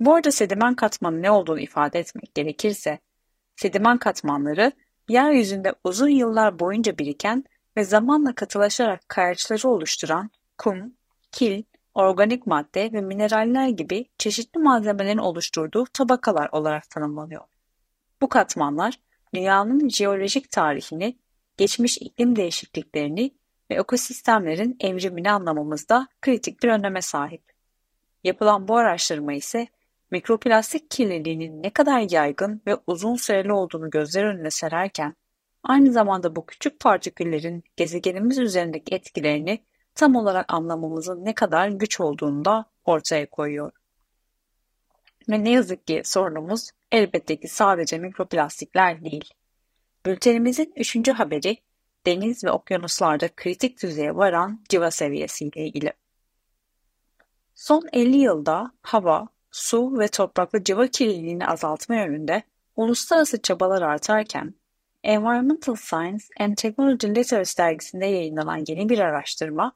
Bu 0.00 0.14
arada 0.14 0.30
sedimen 0.30 0.74
katmanı 0.74 1.22
ne 1.22 1.30
olduğunu 1.30 1.60
ifade 1.60 1.98
etmek 1.98 2.34
gerekirse, 2.34 2.98
sedimen 3.56 3.98
katmanları 3.98 4.72
yeryüzünde 5.08 5.74
uzun 5.84 6.08
yıllar 6.08 6.58
boyunca 6.58 6.98
biriken 6.98 7.44
ve 7.78 7.84
zamanla 7.84 8.34
katılaşarak 8.34 9.08
kayaçları 9.08 9.68
oluşturan 9.68 10.30
kum, 10.58 10.94
kil, 11.32 11.62
organik 11.94 12.46
madde 12.46 12.92
ve 12.92 13.00
mineraller 13.00 13.68
gibi 13.68 14.06
çeşitli 14.18 14.60
malzemelerin 14.60 15.18
oluşturduğu 15.18 15.84
tabakalar 15.92 16.48
olarak 16.52 16.90
tanımlanıyor. 16.90 17.42
Bu 18.20 18.28
katmanlar 18.28 19.00
dünyanın 19.34 19.88
jeolojik 19.88 20.50
tarihini, 20.50 21.18
geçmiş 21.56 21.98
iklim 21.98 22.36
değişikliklerini 22.36 23.34
ve 23.70 23.74
ekosistemlerin 23.74 24.76
evrimini 24.80 25.30
anlamamızda 25.30 26.08
kritik 26.22 26.62
bir 26.62 26.68
öneme 26.68 27.02
sahip. 27.02 27.42
Yapılan 28.24 28.68
bu 28.68 28.76
araştırma 28.76 29.32
ise 29.32 29.66
mikroplastik 30.10 30.90
kirliliğinin 30.90 31.62
ne 31.62 31.70
kadar 31.70 32.10
yaygın 32.10 32.62
ve 32.66 32.76
uzun 32.86 33.14
süreli 33.14 33.52
olduğunu 33.52 33.90
gözler 33.90 34.24
önüne 34.24 34.50
sererken, 34.50 35.16
aynı 35.68 35.92
zamanda 35.92 36.36
bu 36.36 36.46
küçük 36.46 36.80
partiküllerin 36.80 37.64
gezegenimiz 37.76 38.38
üzerindeki 38.38 38.94
etkilerini 38.94 39.64
tam 39.94 40.16
olarak 40.16 40.52
anlamamızın 40.52 41.24
ne 41.24 41.34
kadar 41.34 41.68
güç 41.68 42.00
olduğunu 42.00 42.44
da 42.44 42.64
ortaya 42.84 43.30
koyuyor. 43.30 43.72
Ve 45.28 45.44
ne 45.44 45.50
yazık 45.50 45.86
ki 45.86 46.02
sorunumuz 46.04 46.70
elbette 46.92 47.40
ki 47.40 47.48
sadece 47.48 47.98
mikroplastikler 47.98 49.04
değil. 49.04 49.34
Bültenimizin 50.06 50.72
üçüncü 50.76 51.12
haberi 51.12 51.56
deniz 52.06 52.44
ve 52.44 52.50
okyanuslarda 52.50 53.28
kritik 53.28 53.82
düzeye 53.82 54.16
varan 54.16 54.64
civa 54.68 54.90
seviyesiyle 54.90 55.66
ilgili. 55.66 55.92
Son 57.54 57.88
50 57.92 58.16
yılda 58.16 58.72
hava, 58.82 59.28
su 59.50 59.98
ve 59.98 60.08
topraklı 60.08 60.64
civa 60.64 60.86
kirliliğini 60.86 61.46
azaltma 61.46 61.94
yönünde 61.94 62.42
uluslararası 62.76 63.42
çabalar 63.42 63.82
artarken, 63.82 64.54
Environmental 65.02 65.76
Science 65.76 66.24
and 66.40 66.56
Technology 66.56 67.08
Letters 67.08 67.58
dergisinde 67.58 68.06
yayınlanan 68.06 68.64
yeni 68.68 68.88
bir 68.88 68.98
araştırma, 68.98 69.72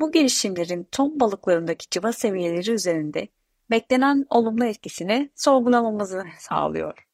bu 0.00 0.12
girişimlerin 0.12 0.88
ton 0.92 1.20
balıklarındaki 1.20 1.90
civa 1.90 2.12
seviyeleri 2.12 2.70
üzerinde 2.70 3.28
beklenen 3.70 4.26
olumlu 4.30 4.64
etkisini 4.64 5.30
sorgulamamızı 5.34 6.24
sağlıyor. 6.38 7.06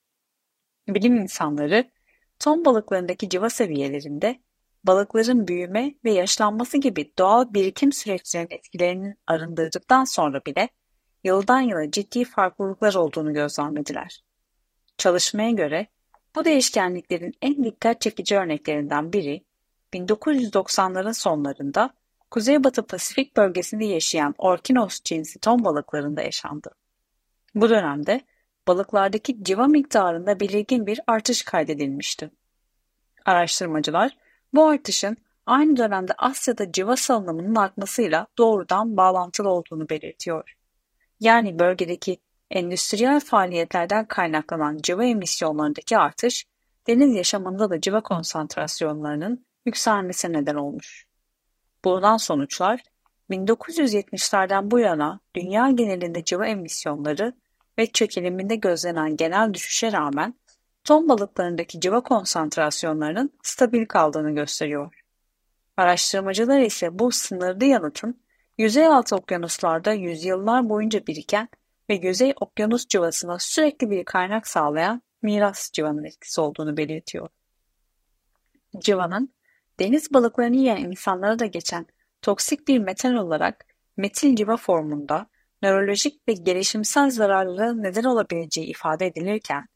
Bilim 0.88 1.17
insanları, 1.17 1.91
ton 2.38 2.65
balıklarındaki 2.65 3.29
civa 3.29 3.50
seviyelerinde 3.50 4.41
balıkların 4.85 5.49
büyüme 5.49 5.95
ve 6.05 6.12
yaşlanması 6.12 6.79
gibi 6.79 7.12
doğal 7.19 7.55
birikim 7.55 7.93
süreçlerinin 7.93 8.50
etkilerinin 8.50 9.19
arındırdıktan 9.27 10.05
sonra 10.05 10.45
bile 10.47 10.69
yıldan 11.25 11.61
yıla 11.61 11.91
ciddi 11.91 12.25
farklılıklar 12.25 12.95
olduğunu 12.95 13.35
gözlemlediler. 13.35 14.25
Çalışmaya 14.99 15.50
göre 15.50 15.87
bu 16.37 16.45
değişkenliklerin 16.45 17.35
en 17.43 17.65
dikkat 17.65 18.01
çekici 18.01 18.37
örneklerinden 18.37 19.13
biri 19.13 19.45
1990'ların 19.95 21.14
sonlarında 21.14 21.91
Kuzeybatı 22.31 22.87
Pasifik 22.87 23.37
bölgesinde 23.37 23.85
yaşayan 23.85 24.35
Orkinos 24.38 25.01
cinsi 25.05 25.38
ton 25.38 25.64
balıklarında 25.64 26.23
yaşandı. 26.23 26.71
Bu 27.55 27.71
dönemde 27.71 28.21
balıklardaki 28.69 29.45
civa 29.45 29.67
miktarında 29.67 30.41
belirgin 30.41 30.87
bir 30.87 31.01
artış 31.07 31.43
kaydedilmişti. 31.43 32.31
Araştırmacılar 33.25 34.17
bu 34.55 34.67
artışın 34.67 35.17
aynı 35.47 35.77
dönemde 35.77 36.12
Asya'da 36.19 36.73
civa 36.73 36.97
salınımının 36.97 37.55
artmasıyla 37.55 38.27
doğrudan 38.38 38.97
bağlantılı 38.97 39.49
olduğunu 39.49 39.88
belirtiyor. 39.88 40.55
Yani 41.21 41.59
bölgedeki 41.59 42.19
endüstriyel 42.51 43.21
faaliyetlerden 43.21 44.05
kaynaklanan 44.05 44.79
civa 44.83 45.05
emisyonlarındaki 45.05 45.99
artış, 45.99 46.47
deniz 46.87 47.15
yaşamında 47.15 47.71
da 47.71 47.81
civa 47.81 48.01
konsantrasyonlarının 48.01 49.47
yükselmesine 49.67 50.33
neden 50.33 50.55
olmuş. 50.55 51.07
Bulunan 51.85 52.17
sonuçlar, 52.17 52.83
1970'lerden 53.31 54.71
bu 54.71 54.79
yana 54.79 55.21
dünya 55.35 55.71
genelinde 55.71 56.25
civa 56.25 56.47
emisyonları 56.47 57.33
ve 57.79 57.87
çekiliminde 57.93 58.57
gözlenen 58.57 59.17
genel 59.17 59.55
düşüşe 59.55 59.93
rağmen 59.93 60.35
ton 60.85 61.09
balıklarındaki 61.09 61.81
civa 61.81 62.01
konsantrasyonlarının 62.01 63.33
stabil 63.43 63.87
kaldığını 63.87 64.35
gösteriyor. 64.35 65.03
Araştırmacılar 65.77 66.61
ise 66.61 66.99
bu 66.99 67.13
sınırlı 67.13 67.65
yanıtın 67.65 68.21
yüzeyaltı 68.59 69.17
okyanuslarda 69.17 69.93
yüzyıllar 69.93 70.69
boyunca 70.69 71.07
biriken 71.07 71.49
ve 71.90 71.94
yüzey 71.94 72.35
okyanus 72.40 72.87
civasına 72.87 73.38
sürekli 73.38 73.90
bir 73.90 74.05
kaynak 74.05 74.46
sağlayan 74.46 75.03
miras 75.22 75.72
civanın 75.72 76.05
etkisi 76.05 76.40
olduğunu 76.40 76.77
belirtiyor. 76.77 77.29
Civanın 78.79 79.35
deniz 79.81 80.12
balıklarını 80.12 80.57
yiyen 80.57 80.77
insanlara 80.77 81.38
da 81.38 81.46
geçen 81.46 81.87
toksik 82.22 82.68
bir 82.68 82.79
metal 82.79 83.14
olarak 83.14 83.66
metil 83.96 84.37
civa 84.37 84.57
formunda 84.57 85.27
nörolojik 85.62 86.29
ve 86.29 86.33
gelişimsel 86.33 87.11
zararlara 87.11 87.72
neden 87.72 88.05
olabileceği 88.05 88.66
ifade 88.66 89.07
edilirken, 89.07 89.68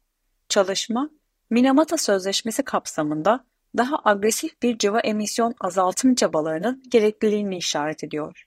çalışma 0.49 1.11
Minamata 1.51 1.97
Sözleşmesi 1.97 2.63
kapsamında 2.63 3.45
daha 3.77 3.97
agresif 4.05 4.63
bir 4.63 4.79
civa 4.79 5.01
emisyon 5.01 5.55
azaltım 5.61 6.15
çabalarının 6.15 6.83
gerekliliğini 6.89 7.57
işaret 7.57 8.05
ediyor. 8.05 8.47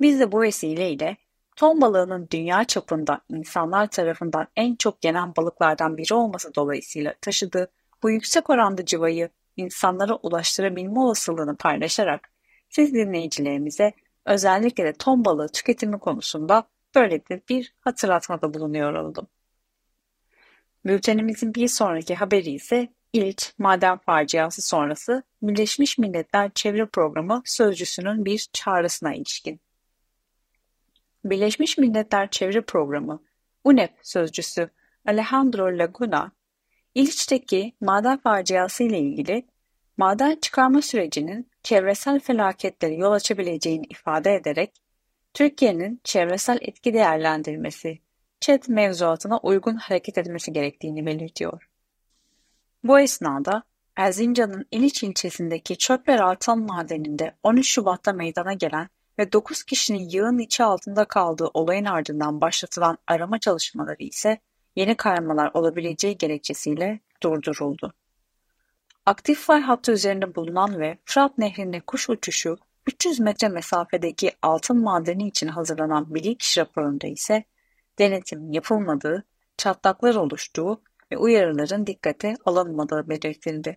Biz 0.00 0.20
de 0.20 0.32
bu 0.32 0.42
vesileyle 0.42 1.16
ton 1.60 1.80
balığının 1.80 2.28
dünya 2.30 2.64
çapında 2.64 3.20
insanlar 3.28 3.86
tarafından 3.86 4.46
en 4.56 4.74
çok 4.74 5.04
yenen 5.04 5.36
balıklardan 5.36 5.96
biri 5.96 6.14
olması 6.14 6.54
dolayısıyla 6.54 7.14
taşıdığı 7.20 7.70
bu 8.02 8.10
yüksek 8.10 8.50
oranda 8.50 8.84
civayı 8.84 9.28
insanlara 9.56 10.14
ulaştırabilme 10.14 11.00
olasılığını 11.00 11.56
paylaşarak 11.56 12.30
siz 12.68 12.94
dinleyicilerimize 12.94 13.92
özellikle 14.26 14.84
de 14.84 14.92
ton 14.92 15.24
balığı 15.24 15.48
tüketimi 15.48 15.98
konusunda 15.98 16.68
böyle 16.94 17.20
bir 17.48 17.74
hatırlatmada 17.80 18.54
bulunuyor 18.54 18.94
oldum. 18.94 19.26
Bültenimizin 20.84 21.54
bir 21.54 21.68
sonraki 21.68 22.14
haberi 22.14 22.50
ise 22.50 22.88
İliç 23.12 23.52
maden 23.58 23.98
faciası 23.98 24.62
sonrası 24.62 25.22
Birleşmiş 25.42 25.98
Milletler 25.98 26.50
Çevre 26.54 26.86
Programı 26.86 27.42
sözcüsünün 27.44 28.24
bir 28.24 28.48
çağrısına 28.52 29.14
ilişkin. 29.14 29.60
Birleşmiş 31.24 31.78
Milletler 31.78 32.30
Çevre 32.30 32.60
Programı 32.60 33.22
UNEP 33.64 33.94
sözcüsü 34.02 34.70
Alejandro 35.06 35.78
Laguna, 35.78 36.32
İliç'teki 36.94 37.72
maden 37.80 38.18
faciası 38.18 38.82
ile 38.84 38.98
ilgili 38.98 39.46
maden 39.96 40.38
çıkarma 40.42 40.82
sürecinin 40.82 41.50
çevresel 41.62 42.20
felaketlere 42.20 42.94
yol 42.94 43.12
açabileceğini 43.12 43.86
ifade 43.90 44.34
ederek, 44.34 44.82
Türkiye'nin 45.34 46.00
çevresel 46.04 46.58
etki 46.60 46.94
değerlendirmesi, 46.94 47.98
ÇED 48.40 48.62
mevzuatına 48.68 49.38
uygun 49.38 49.76
hareket 49.76 50.18
etmesi 50.18 50.52
gerektiğini 50.52 51.06
belirtiyor. 51.06 51.68
Bu 52.84 53.00
esnada 53.00 53.62
Erzincan'ın 53.96 54.66
İliç 54.70 55.02
ilçesindeki 55.02 55.78
Çöpler 55.78 56.18
Altan 56.18 56.58
Madeni'nde 56.58 57.36
13 57.42 57.70
Şubat'ta 57.70 58.12
meydana 58.12 58.52
gelen 58.52 58.88
ve 59.20 59.32
9 59.32 59.62
kişinin 59.62 60.08
yığın 60.08 60.38
içi 60.38 60.64
altında 60.64 61.04
kaldığı 61.04 61.50
olayın 61.54 61.84
ardından 61.84 62.40
başlatılan 62.40 62.98
arama 63.06 63.38
çalışmaları 63.38 64.02
ise 64.02 64.38
yeni 64.76 64.94
kaymalar 64.94 65.50
olabileceği 65.54 66.18
gerekçesiyle 66.18 67.00
durduruldu. 67.22 67.94
Aktif 69.06 69.38
fay 69.38 69.60
hattı 69.60 69.92
üzerinde 69.92 70.34
bulunan 70.34 70.80
ve 70.80 70.98
Fırat 71.04 71.38
Nehri'nde 71.38 71.80
kuş 71.80 72.10
uçuşu 72.10 72.58
300 72.86 73.20
metre 73.20 73.48
mesafedeki 73.48 74.32
altın 74.42 74.82
madeni 74.82 75.28
için 75.28 75.48
hazırlanan 75.48 76.14
bilirkişi 76.14 76.60
raporunda 76.60 77.06
ise 77.06 77.44
denetim 77.98 78.52
yapılmadığı, 78.52 79.24
çatlaklar 79.56 80.14
oluştuğu 80.14 80.80
ve 81.12 81.16
uyarıların 81.18 81.86
dikkate 81.86 82.36
alınmadığı 82.44 83.08
belirtildi. 83.08 83.76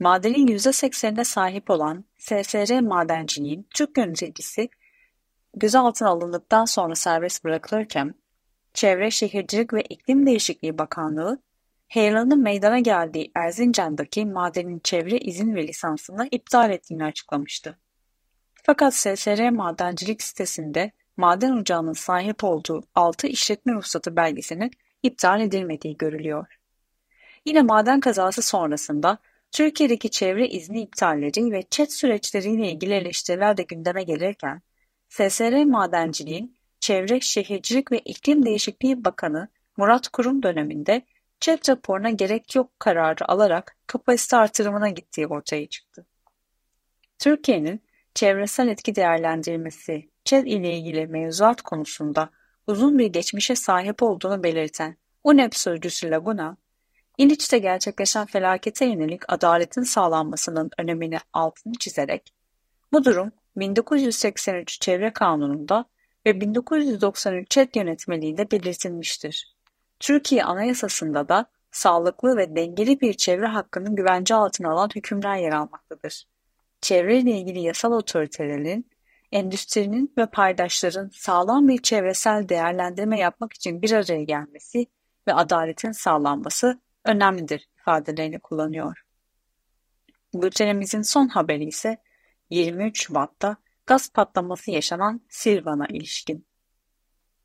Madenin 0.00 0.46
%80'ine 0.46 1.24
sahip 1.24 1.70
olan 1.70 2.04
SSR 2.18 2.80
Madenciliğin 2.80 3.66
Türk 3.74 3.98
yöneticisi 3.98 4.68
gözaltına 5.56 6.08
alındıktan 6.08 6.64
sonra 6.64 6.94
serbest 6.94 7.44
bırakılırken 7.44 8.14
Çevre 8.74 9.10
Şehircilik 9.10 9.72
ve 9.72 9.82
İklim 9.82 10.26
Değişikliği 10.26 10.78
Bakanlığı 10.78 11.42
heyelanın 11.88 12.42
meydana 12.42 12.78
geldiği 12.78 13.32
Erzincan'daki 13.34 14.26
madenin 14.26 14.80
çevre 14.84 15.18
izin 15.18 15.54
ve 15.54 15.68
lisansını 15.68 16.28
iptal 16.30 16.70
ettiğini 16.70 17.04
açıklamıştı. 17.04 17.78
Fakat 18.62 18.94
SSR 18.94 19.50
Madencilik 19.50 20.22
sitesinde 20.22 20.92
maden 21.16 21.52
ocağının 21.52 21.92
sahip 21.92 22.44
olduğu 22.44 22.82
6 22.94 23.26
işletme 23.26 23.72
ruhsatı 23.72 24.16
belgesinin 24.16 24.70
iptal 25.02 25.40
edilmediği 25.40 25.96
görülüyor. 25.96 26.46
Yine 27.46 27.62
maden 27.62 28.00
kazası 28.00 28.42
sonrasında 28.42 29.18
Türkiye'deki 29.52 30.10
çevre 30.10 30.48
izni 30.48 30.82
iptalleri 30.82 31.52
ve 31.52 31.62
çet 31.70 31.92
süreçleriyle 31.92 32.70
ilgili 32.70 32.94
eleştiriler 32.94 33.56
de 33.56 33.62
gündeme 33.62 34.02
gelirken, 34.02 34.62
SSR 35.08 35.64
Madenciliğin 35.64 36.56
Çevre, 36.80 37.20
Şehircilik 37.20 37.92
ve 37.92 37.98
İklim 37.98 38.46
Değişikliği 38.46 39.04
Bakanı 39.04 39.48
Murat 39.76 40.08
Kurum 40.08 40.42
döneminde 40.42 41.02
ÇED 41.40 41.68
raporuna 41.68 42.10
gerek 42.10 42.54
yok 42.54 42.80
kararı 42.80 43.28
alarak 43.28 43.76
kapasite 43.86 44.36
artırımına 44.36 44.88
gittiği 44.88 45.26
ortaya 45.26 45.66
çıktı. 45.66 46.06
Türkiye'nin 47.18 47.82
çevresel 48.14 48.68
etki 48.68 48.94
değerlendirmesi 48.94 50.10
ÇED 50.24 50.46
ile 50.46 50.76
ilgili 50.76 51.06
mevzuat 51.06 51.62
konusunda 51.62 52.30
uzun 52.66 52.98
bir 52.98 53.06
geçmişe 53.06 53.54
sahip 53.54 54.02
olduğunu 54.02 54.42
belirten 54.42 54.96
UNEP 55.24 55.56
sözcüsü 55.56 56.10
Laguna, 56.10 56.56
İliç'te 57.20 57.58
gerçekleşen 57.58 58.26
felakete 58.26 58.86
yönelik 58.86 59.32
adaletin 59.32 59.82
sağlanmasının 59.82 60.70
önemini 60.78 61.18
altını 61.32 61.72
çizerek, 61.74 62.32
bu 62.92 63.04
durum 63.04 63.32
1983 63.56 64.80
Çevre 64.80 65.12
Kanunu'nda 65.12 65.84
ve 66.26 66.40
1993 66.40 67.50
ÇED 67.50 67.74
yönetmeliğinde 67.74 68.50
belirtilmiştir. 68.50 69.54
Türkiye 69.98 70.44
Anayasası'nda 70.44 71.28
da 71.28 71.46
sağlıklı 71.70 72.36
ve 72.36 72.56
dengeli 72.56 73.00
bir 73.00 73.14
çevre 73.14 73.46
hakkının 73.46 73.96
güvence 73.96 74.34
altına 74.34 74.70
alan 74.72 74.90
hükümler 74.94 75.36
yer 75.36 75.52
almaktadır. 75.52 76.24
Çevreyle 76.80 77.30
ilgili 77.30 77.60
yasal 77.60 77.92
otoritelerin, 77.92 78.90
endüstrinin 79.32 80.12
ve 80.18 80.26
paydaşların 80.26 81.10
sağlam 81.12 81.68
bir 81.68 81.82
çevresel 81.82 82.48
değerlendirme 82.48 83.18
yapmak 83.18 83.52
için 83.52 83.82
bir 83.82 83.92
araya 83.92 84.22
gelmesi 84.22 84.86
ve 85.28 85.34
adaletin 85.34 85.92
sağlanması 85.92 86.80
önemlidir 87.04 87.68
ifadelerini 87.78 88.38
kullanıyor. 88.38 89.04
Bültenimizin 90.34 91.02
son 91.02 91.28
haberi 91.28 91.64
ise 91.64 91.98
23 92.50 93.02
Şubat'ta 93.02 93.56
gaz 93.86 94.12
patlaması 94.12 94.70
yaşanan 94.70 95.20
Silvan'a 95.28 95.86
ilişkin. 95.86 96.46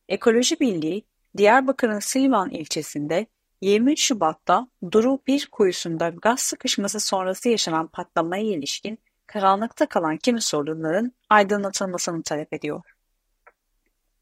Ekoloji 0.10 0.60
Birliği 0.60 1.06
Diyarbakır'ın 1.38 2.00
Silvan 2.00 2.50
ilçesinde 2.50 3.28
23 3.62 4.00
Şubat'ta 4.00 4.68
Duru 4.92 5.20
bir 5.28 5.48
kuyusunda 5.52 6.10
gaz 6.10 6.40
sıkışması 6.40 7.00
sonrası 7.00 7.50
yaşanan 7.50 7.88
patlamaya 7.88 8.44
ilişkin 8.44 9.00
karanlıkta 9.28 9.86
kalan 9.86 10.18
kimi 10.18 10.42
sorunların 10.42 11.12
aydınlatılmasını 11.30 12.24
talep 12.24 12.54
ediyor. 12.54 12.96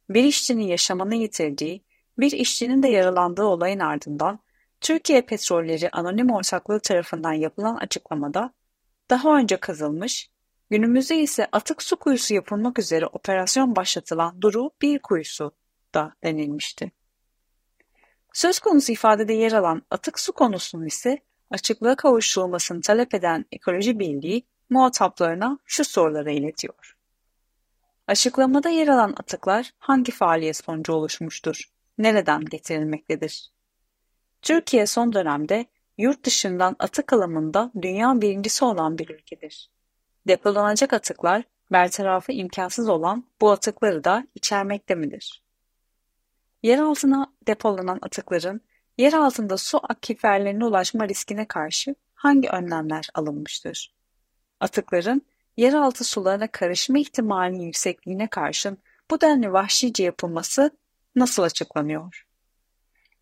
Bir 0.10 0.24
işçinin 0.24 0.64
yaşamını 0.64 1.16
yitirdiği, 1.16 1.84
bir 2.20 2.32
işçinin 2.32 2.84
de 2.84 2.88
yaralandığı 2.88 3.44
olayın 3.44 3.80
ardından 3.80 4.40
Türkiye 4.84 5.22
Petrolleri 5.22 5.90
Anonim 5.90 6.32
Ortaklığı 6.32 6.80
tarafından 6.80 7.34
yapılan 7.34 7.76
açıklamada 7.76 8.54
daha 9.10 9.38
önce 9.38 9.58
kazılmış, 9.58 10.30
günümüzde 10.70 11.20
ise 11.20 11.48
atık 11.52 11.84
su 11.84 11.96
kuyusu 11.96 12.34
yapılmak 12.34 12.80
üzere 12.80 13.06
operasyon 13.08 13.76
başlatılan 13.76 14.42
Duru 14.42 14.72
bir 14.82 15.00
kuyusu 15.00 15.52
da 15.94 16.14
denilmişti. 16.24 16.92
Söz 18.34 18.60
konusu 18.60 18.92
ifadede 18.92 19.34
yer 19.34 19.52
alan 19.52 19.82
atık 19.92 20.20
su 20.20 20.34
konusunun 20.34 20.86
ise 20.86 21.20
açıklığa 21.52 21.96
kavuşturulmasını 21.96 22.82
talep 22.82 23.14
eden 23.14 23.46
Ekoloji 23.52 24.00
Birliği 24.00 24.44
muhataplarına 24.70 25.60
şu 25.66 25.84
soruları 25.84 26.32
iletiyor. 26.32 26.98
Açıklamada 28.08 28.70
yer 28.70 28.88
alan 28.88 29.14
atıklar 29.18 29.74
hangi 29.80 30.12
faaliyet 30.12 30.58
sonucu 30.58 30.94
oluşmuştur? 30.94 31.72
Nereden 31.98 32.46
getirilmektedir? 32.46 33.53
Türkiye 34.44 34.86
son 34.86 35.14
dönemde 35.14 35.66
yurt 35.98 36.26
dışından 36.26 36.76
atık 36.80 37.14
alımında 37.14 37.72
dünya 37.82 38.22
birincisi 38.22 38.66
olan 38.66 38.98
bir 38.98 39.10
ülkedir. 39.10 39.70
Depolanacak 40.28 40.94
atıklar 40.94 41.44
bertarafı 41.72 42.32
imkansız 42.32 42.90
olan 42.90 43.26
bu 43.42 43.52
atıkları 43.52 44.04
da 44.04 44.28
içermekte 44.36 44.96
midir? 44.96 45.44
Yer 46.64 46.80
altına 46.80 47.34
depolanan 47.48 48.00
atıkların 48.02 48.62
yer 48.98 49.14
altında 49.14 49.58
su 49.58 49.80
akiferlerine 49.90 50.66
ulaşma 50.66 51.08
riskine 51.08 51.48
karşı 51.48 51.96
hangi 52.16 52.50
önlemler 52.50 53.10
alınmıştır? 53.14 53.94
Atıkların 54.60 55.22
yeraltı 55.58 56.04
sularına 56.04 56.48
karışma 56.48 57.00
ihtimalinin 57.00 57.64
yüksekliğine 57.64 58.28
karşın 58.28 58.78
bu 59.12 59.22
denli 59.22 59.54
vahşice 59.54 60.04
yapılması 60.04 60.72
nasıl 61.16 61.44
açıklanıyor? 61.44 62.28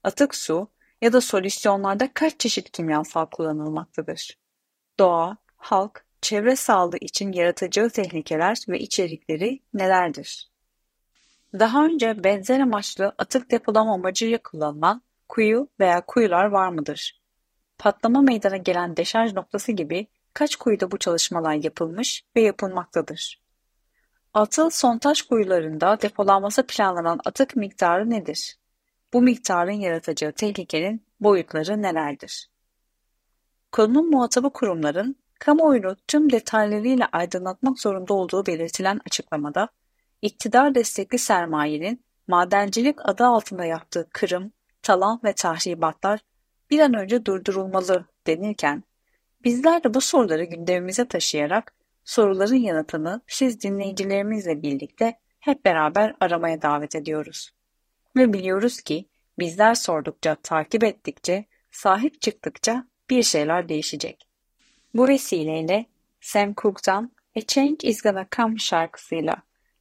Atık 0.03 0.36
su 0.36 0.67
ya 1.01 1.13
da 1.13 1.21
solüsyonlarda 1.21 2.13
kaç 2.13 2.39
çeşit 2.39 2.71
kimyasal 2.71 3.25
kullanılmaktadır? 3.25 4.37
Doğa, 4.99 5.37
halk, 5.57 6.05
çevre 6.21 6.55
sağlığı 6.55 6.97
için 6.97 7.31
yaratacağı 7.31 7.89
tehlikeler 7.89 8.57
ve 8.69 8.79
içerikleri 8.79 9.59
nelerdir? 9.73 10.51
Daha 11.59 11.85
önce 11.85 12.23
benzer 12.23 12.59
amaçlı 12.59 13.15
atık 13.17 13.51
depolama 13.51 13.93
amacıyla 13.93 14.37
kullanılan 14.43 15.01
kuyu 15.29 15.67
veya 15.79 16.05
kuyular 16.05 16.45
var 16.45 16.69
mıdır? 16.69 17.21
Patlama 17.77 18.21
meydana 18.21 18.57
gelen 18.57 18.97
deşarj 18.97 19.33
noktası 19.33 19.71
gibi 19.71 20.07
kaç 20.33 20.55
kuyuda 20.55 20.91
bu 20.91 20.97
çalışmalar 20.97 21.53
yapılmış 21.53 22.23
ve 22.35 22.41
yapılmaktadır? 22.41 23.41
Atıl 24.33 24.69
sontaj 24.69 25.21
kuyularında 25.21 26.01
depolanması 26.01 26.67
planlanan 26.67 27.19
atık 27.25 27.55
miktarı 27.55 28.09
nedir? 28.09 28.61
Bu 29.13 29.21
miktarın 29.21 29.71
yaratacağı 29.71 30.32
tehlikenin 30.32 31.06
boyutları 31.19 31.82
nelerdir? 31.82 32.50
Konunun 33.71 34.10
muhatabı 34.10 34.50
kurumların 34.50 35.15
kamuoyunu 35.39 35.95
tüm 36.08 36.32
detaylarıyla 36.32 37.10
aydınlatmak 37.12 37.80
zorunda 37.80 38.13
olduğu 38.13 38.45
belirtilen 38.45 39.02
açıklamada, 39.06 39.67
iktidar 40.21 40.76
destekli 40.76 41.17
sermayenin 41.17 42.04
madencilik 42.28 43.10
adı 43.10 43.26
altında 43.26 43.65
yaptığı 43.65 44.10
kırım, 44.13 44.52
talan 44.82 45.19
ve 45.24 45.34
tahribatlar 45.34 46.19
bir 46.69 46.80
an 46.80 46.93
önce 46.93 47.26
durdurulmalı 47.26 48.06
denirken, 48.28 48.84
bizler 49.43 49.84
de 49.84 49.93
bu 49.93 50.02
soruları 50.02 50.43
gündemimize 50.43 51.08
taşıyarak 51.08 51.74
soruların 52.04 52.56
yanıtını 52.56 53.21
siz 53.28 53.62
dinleyicilerimizle 53.62 54.62
birlikte 54.62 55.19
hep 55.39 55.65
beraber 55.65 56.15
aramaya 56.19 56.62
davet 56.62 56.95
ediyoruz. 56.95 57.52
Ve 58.15 58.34
biliyoruz 58.34 58.82
ki 58.82 59.10
bizler 59.39 59.76
sordukça, 59.76 60.36
takip 60.36 60.84
ettikçe, 60.84 61.45
sahip 61.71 62.21
çıktıkça 62.21 62.88
bir 63.10 63.24
şeyler 63.24 63.69
değişecek. 63.69 64.28
Bu 64.93 65.08
vesileyle 65.08 65.86
Sam 66.21 66.54
Cooke'dan 66.58 67.12
A 67.38 67.41
Change 67.41 67.88
is 67.88 68.02
Gonna 68.02 68.28
Come 68.36 68.58
şarkısıyla 68.58 69.36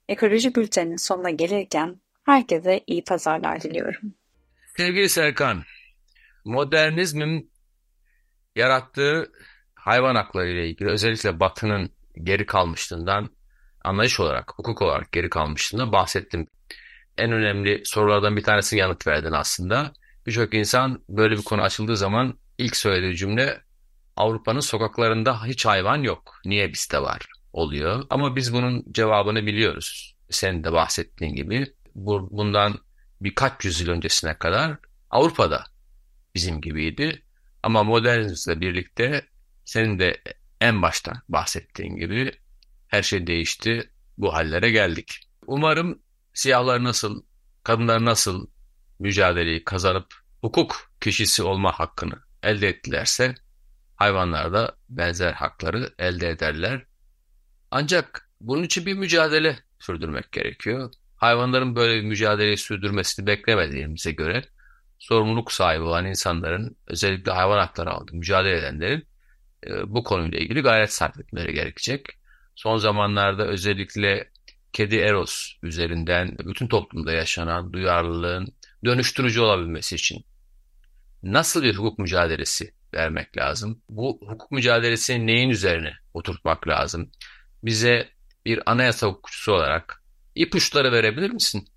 Ekoloji 0.08 0.54
Bülteni'nin 0.54 0.96
sonuna 0.96 1.30
gelirken 1.30 2.00
herkese 2.24 2.80
iyi 2.86 3.04
pazarlar 3.04 3.60
diliyorum. 3.60 4.14
Sevgili 4.76 5.08
Serkan, 5.08 5.62
modernizmin 6.44 7.52
yarattığı 8.56 9.32
hayvan 9.74 10.14
hakları 10.14 10.48
ile 10.48 10.68
ilgili 10.68 10.88
özellikle 10.88 11.40
Batı'nın 11.40 11.90
geri 12.22 12.46
kalmışlığından 12.46 13.30
anlayış 13.84 14.20
olarak, 14.20 14.52
hukuk 14.56 14.82
olarak 14.82 15.12
geri 15.12 15.30
kalmışlığından 15.30 15.92
bahsettim. 15.92 16.46
En 17.18 17.32
önemli 17.32 17.82
sorulardan 17.84 18.36
bir 18.36 18.42
tanesini 18.42 18.80
yanıt 18.80 19.06
verdin 19.06 19.32
aslında. 19.32 19.92
Birçok 20.26 20.54
insan 20.54 21.04
böyle 21.08 21.36
bir 21.36 21.42
konu 21.42 21.62
açıldığı 21.62 21.96
zaman 21.96 22.38
ilk 22.58 22.76
söylediği 22.76 23.16
cümle 23.16 23.60
Avrupa'nın 24.16 24.60
sokaklarında 24.60 25.46
hiç 25.46 25.66
hayvan 25.66 26.02
yok. 26.02 26.40
Niye 26.44 26.72
bizde 26.72 27.02
var? 27.02 27.26
oluyor. 27.52 28.06
Ama 28.10 28.36
biz 28.36 28.52
bunun 28.52 28.84
cevabını 28.92 29.46
biliyoruz. 29.46 30.16
Senin 30.30 30.64
de 30.64 30.72
bahsettiğin 30.72 31.34
gibi. 31.34 31.74
Bu, 31.94 32.28
bundan 32.30 32.78
birkaç 33.20 33.64
yüzyıl 33.64 33.88
öncesine 33.88 34.38
kadar 34.38 34.76
Avrupa'da 35.10 35.64
bizim 36.34 36.60
gibiydi. 36.60 37.22
Ama 37.62 37.84
modernizmle 37.84 38.60
birlikte 38.60 39.24
senin 39.64 39.98
de 39.98 40.22
en 40.60 40.82
baştan 40.82 41.22
bahsettiğin 41.28 41.96
gibi 41.96 42.32
her 42.88 43.02
şey 43.02 43.26
değişti. 43.26 43.90
Bu 44.18 44.34
hallere 44.34 44.70
geldik. 44.70 45.20
Umarım 45.46 46.02
siyahlar 46.34 46.84
nasıl, 46.84 47.22
kadınlar 47.62 48.04
nasıl 48.04 48.46
mücadeleyi 48.98 49.64
kazanıp 49.64 50.14
hukuk 50.40 50.92
kişisi 51.00 51.42
olma 51.42 51.72
hakkını 51.72 52.14
elde 52.42 52.68
ettilerse 52.68 53.34
hayvanlar 53.96 54.52
da 54.52 54.76
benzer 54.88 55.32
hakları 55.32 55.94
elde 55.98 56.28
ederler. 56.28 56.82
Ancak 57.70 58.30
bunun 58.40 58.62
için 58.62 58.86
bir 58.86 58.94
mücadele 58.94 59.58
sürdürmek 59.78 60.32
gerekiyor. 60.32 60.92
Hayvanların 61.16 61.76
böyle 61.76 61.96
bir 61.96 62.08
mücadeleyi 62.08 62.56
sürdürmesini 62.56 63.26
beklemediğimize 63.26 64.12
göre 64.12 64.44
sorumluluk 64.98 65.52
sahibi 65.52 65.82
olan 65.82 66.06
insanların 66.06 66.76
özellikle 66.86 67.32
hayvan 67.32 67.58
hakları 67.58 67.90
aldığı 67.90 68.14
mücadele 68.14 68.58
edenlerin 68.58 69.06
e, 69.66 69.94
bu 69.94 70.04
konuyla 70.04 70.38
ilgili 70.38 70.60
gayret 70.60 70.92
sarf 70.92 71.20
etmeleri 71.20 71.54
gerekecek. 71.54 72.06
Son 72.54 72.76
zamanlarda 72.76 73.46
özellikle 73.46 74.30
Kedi 74.72 74.96
Eros 74.96 75.52
üzerinden 75.62 76.36
bütün 76.38 76.68
toplumda 76.68 77.12
yaşanan 77.12 77.72
duyarlılığın 77.72 78.54
dönüştürücü 78.84 79.40
olabilmesi 79.40 79.94
için 79.94 80.24
nasıl 81.22 81.62
bir 81.62 81.74
hukuk 81.74 81.98
mücadelesi 81.98 82.74
vermek 82.94 83.36
lazım? 83.38 83.82
Bu 83.88 84.20
hukuk 84.28 84.50
mücadelesini 84.50 85.26
neyin 85.26 85.50
üzerine 85.50 85.92
oturtmak 86.14 86.68
lazım? 86.68 87.10
Bize 87.62 88.08
bir 88.44 88.70
anayasa 88.70 89.06
hukukçusu 89.06 89.52
olarak 89.52 90.04
ipuçları 90.34 90.92
verebilir 90.92 91.30
misin? 91.30 91.68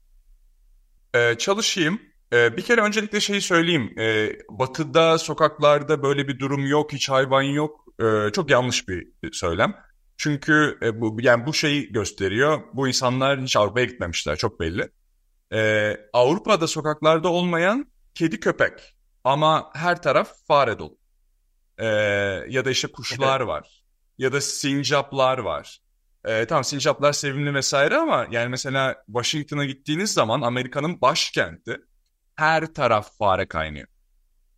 Ee, 1.16 1.36
çalışayım. 1.38 2.02
Ee, 2.34 2.58
bir 2.58 2.62
kere 2.62 2.82
öncelikle 2.82 3.20
şeyi 3.20 3.42
söyleyeyim. 3.42 4.00
Ee, 4.00 4.38
batı'da, 4.50 5.18
sokaklarda 5.18 6.04
böyle 6.04 6.28
bir 6.28 6.40
durum 6.40 6.66
yok, 6.66 6.94
hiç 6.94 7.10
hayvan 7.10 7.42
yok. 7.42 7.86
Ee, 8.00 8.32
çok 8.34 8.50
yanlış 8.50 8.88
bir 8.88 9.08
söylem. 9.32 9.76
Çünkü 10.18 10.78
e, 10.82 11.02
bu 11.02 11.18
yani 11.22 11.46
bu 11.46 11.54
şeyi 11.54 11.92
gösteriyor. 11.92 12.62
Bu 12.74 12.88
insanlar 12.88 13.42
hiç 13.42 13.58
Avrupa'ya 13.58 13.86
gitmemişler, 13.86 14.36
çok 14.38 14.60
belli. 14.60 14.90
Ee, 15.54 15.98
Avrupa'da 16.14 16.68
sokaklarda 16.68 17.30
olmayan 17.30 17.88
kedi 18.16 18.40
köpek 18.40 18.96
ama 19.24 19.70
her 19.74 20.02
taraf 20.02 20.32
fare 20.48 20.80
dolu. 20.80 20.98
Ee, 21.78 21.86
ya 22.50 22.66
da 22.66 22.72
işte 22.72 22.88
kuşlar 22.88 23.42
var. 23.42 23.84
Ya 24.18 24.34
da 24.34 24.42
sincaplar 24.42 25.38
var. 25.38 25.80
Ee, 26.26 26.46
tamam 26.46 26.64
sincaplar 26.64 27.14
sevimli 27.14 27.54
vesaire 27.54 27.98
ama 27.98 28.28
yani 28.32 28.50
mesela 28.50 29.04
Washington'a 29.06 29.66
gittiğiniz 29.66 30.14
zaman 30.14 30.42
Amerika'nın 30.42 31.02
başkenti 31.02 31.78
her 32.36 32.74
taraf 32.74 33.18
fare 33.18 33.48
kaynıyor. 33.48 33.88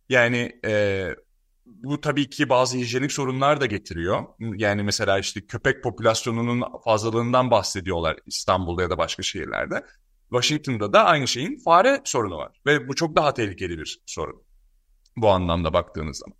Yani 0.08 0.60
e, 0.64 1.14
bu 1.66 2.00
tabii 2.00 2.30
ki 2.30 2.48
bazı 2.48 2.78
hijyenik 2.78 3.12
sorunlar 3.12 3.60
da 3.60 3.66
getiriyor. 3.66 4.24
Yani 4.40 4.82
mesela 4.82 5.18
işte 5.18 5.46
köpek 5.46 5.82
popülasyonunun 5.82 6.64
fazlalığından 6.84 7.50
bahsediyorlar 7.50 8.16
İstanbul'da 8.26 8.82
ya 8.82 8.90
da 8.90 8.98
başka 8.98 9.22
şehirlerde. 9.22 9.84
Washington'da 10.30 10.92
da 10.92 11.04
aynı 11.04 11.28
şeyin 11.28 11.58
fare 11.58 12.00
sorunu 12.04 12.36
var. 12.36 12.60
Ve 12.66 12.88
bu 12.88 12.94
çok 12.94 13.16
daha 13.16 13.34
tehlikeli 13.34 13.78
bir 13.78 14.02
sorun. 14.06 14.42
Bu 15.16 15.28
anlamda 15.28 15.72
baktığınız 15.72 16.18
zaman. 16.18 16.36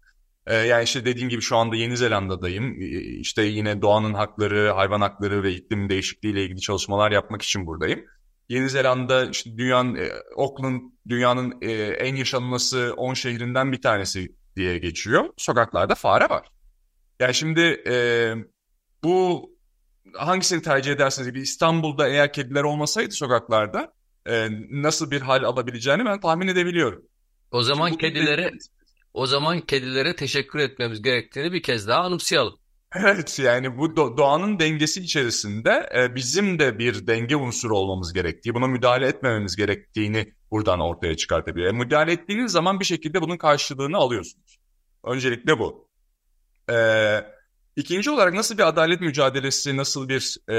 Ee, 0.47 0.55
yani 0.55 0.85
işte 0.85 1.05
dediğim 1.05 1.29
gibi 1.29 1.43
şu 1.43 1.57
anda 1.57 1.77
Yeni 1.77 1.97
Zelanda'dayım. 1.97 2.83
Ee, 2.83 3.01
işte 3.01 3.43
yine 3.43 3.83
doğanın 3.83 4.15
hakları, 4.15 4.71
hayvan 4.71 5.01
hakları 5.01 5.43
ve 5.43 5.53
iklim 5.53 5.89
değişikliği 5.89 6.31
ile 6.31 6.45
ilgili 6.45 6.61
çalışmalar 6.61 7.13
yapmak 7.13 7.43
için 7.43 7.67
buradayım. 7.67 8.05
Yeni 8.49 8.71
Zelanda 8.71 9.31
işte 9.31 9.59
dünyanın, 9.59 9.95
e, 9.95 10.11
Auckland 10.37 10.81
dünyanın 11.09 11.55
e, 11.63 11.73
en 11.73 12.17
yaşanması 12.17 12.95
10 12.97 13.15
şehrinden 13.15 13.73
bir 13.73 13.83
tanesi 13.83 14.36
diye 14.57 14.79
geçiyor. 14.79 15.25
Sokaklarda 15.37 15.95
fare 15.95 16.29
var. 16.29 16.49
Yani 17.21 17.35
şimdi 17.35 17.61
e, 17.87 17.95
bu 19.05 19.51
hangisini 20.15 20.63
tercih 20.63 20.93
ederseniz 20.93 21.35
bir 21.35 21.41
İstanbul'da 21.41 22.09
eğer 22.09 22.33
kediler 22.33 22.63
olmasaydı 22.63 23.11
sokaklarda 23.11 23.93
e, 24.27 24.49
nasıl 24.71 25.11
bir 25.11 25.21
hal 25.21 25.43
alabileceğini 25.43 26.05
ben 26.05 26.21
tahmin 26.21 26.49
edebiliyorum. 26.49 27.03
O 27.51 27.63
zaman 27.63 27.97
kedilere 27.97 28.53
o 29.15 29.27
zaman 29.27 29.61
kedilere 29.61 30.17
teşekkür 30.17 30.59
etmemiz 30.59 31.03
gerektiğini 31.03 31.53
bir 31.53 31.63
kez 31.63 31.89
daha 31.89 32.01
anımsayalım. 32.01 32.59
Evet 32.95 33.39
yani 33.39 33.79
bu 33.79 33.97
doğanın 33.97 34.59
dengesi 34.59 35.01
içerisinde 35.01 35.91
e, 35.97 36.15
bizim 36.15 36.59
de 36.59 36.79
bir 36.79 37.07
denge 37.07 37.37
unsuru 37.37 37.77
olmamız 37.77 38.13
gerektiği, 38.13 38.55
buna 38.55 38.67
müdahale 38.67 39.07
etmememiz 39.07 39.57
gerektiğini 39.57 40.33
buradan 40.51 40.81
ortaya 40.81 41.17
çıkartabiliyor. 41.17 41.69
E, 41.75 41.77
müdahale 41.77 42.13
ettiğiniz 42.13 42.53
zaman 42.53 42.81
bir 42.81 42.85
şekilde 42.85 43.23
bunun 43.23 43.37
karşılığını 43.37 43.97
alıyorsunuz. 43.97 44.59
Öncelikle 45.05 45.59
bu. 45.59 45.89
E, 46.71 46.77
ikinci 47.77 48.11
olarak 48.11 48.35
nasıl 48.35 48.59
bir 48.59 48.69
adalet 48.69 49.01
mücadelesi, 49.01 49.77
nasıl 49.77 50.09
bir 50.09 50.51
e, 50.51 50.57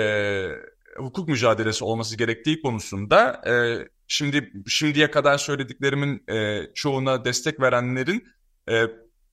hukuk 0.98 1.30
mücadelesi 1.30 1.84
olması 1.84 2.18
gerektiği 2.18 2.62
konusunda 2.62 3.42
e, 3.48 3.54
şimdi 4.08 4.52
şimdiye 4.68 5.12
kadar 5.12 5.38
söylediklerimin 5.38 6.24
e, 6.28 6.62
çoğuna 6.74 7.26
destek 7.26 7.60
verenlerin 7.62 8.28
e, 8.70 8.84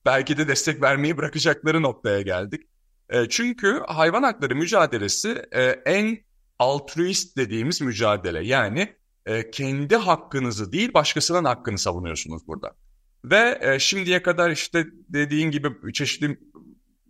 belki 0.05 0.37
de 0.37 0.47
destek 0.47 0.81
vermeyi 0.81 1.17
bırakacakları 1.17 1.81
noktaya 1.81 2.21
geldik. 2.21 2.61
E, 3.09 3.29
çünkü 3.29 3.81
hayvan 3.87 4.23
hakları 4.23 4.55
mücadelesi 4.55 5.45
e, 5.51 5.63
en 5.63 6.17
altruist 6.59 7.37
dediğimiz 7.37 7.81
mücadele. 7.81 8.45
Yani 8.45 8.95
e, 9.25 9.51
kendi 9.51 9.95
hakkınızı 9.95 10.71
değil 10.71 10.93
başkasının 10.93 11.45
hakkını 11.45 11.77
savunuyorsunuz 11.77 12.47
burada. 12.47 12.75
Ve 13.25 13.59
e, 13.61 13.79
şimdiye 13.79 14.21
kadar 14.21 14.51
işte 14.51 14.85
dediğin 15.09 15.51
gibi 15.51 15.93
çeşitli 15.93 16.39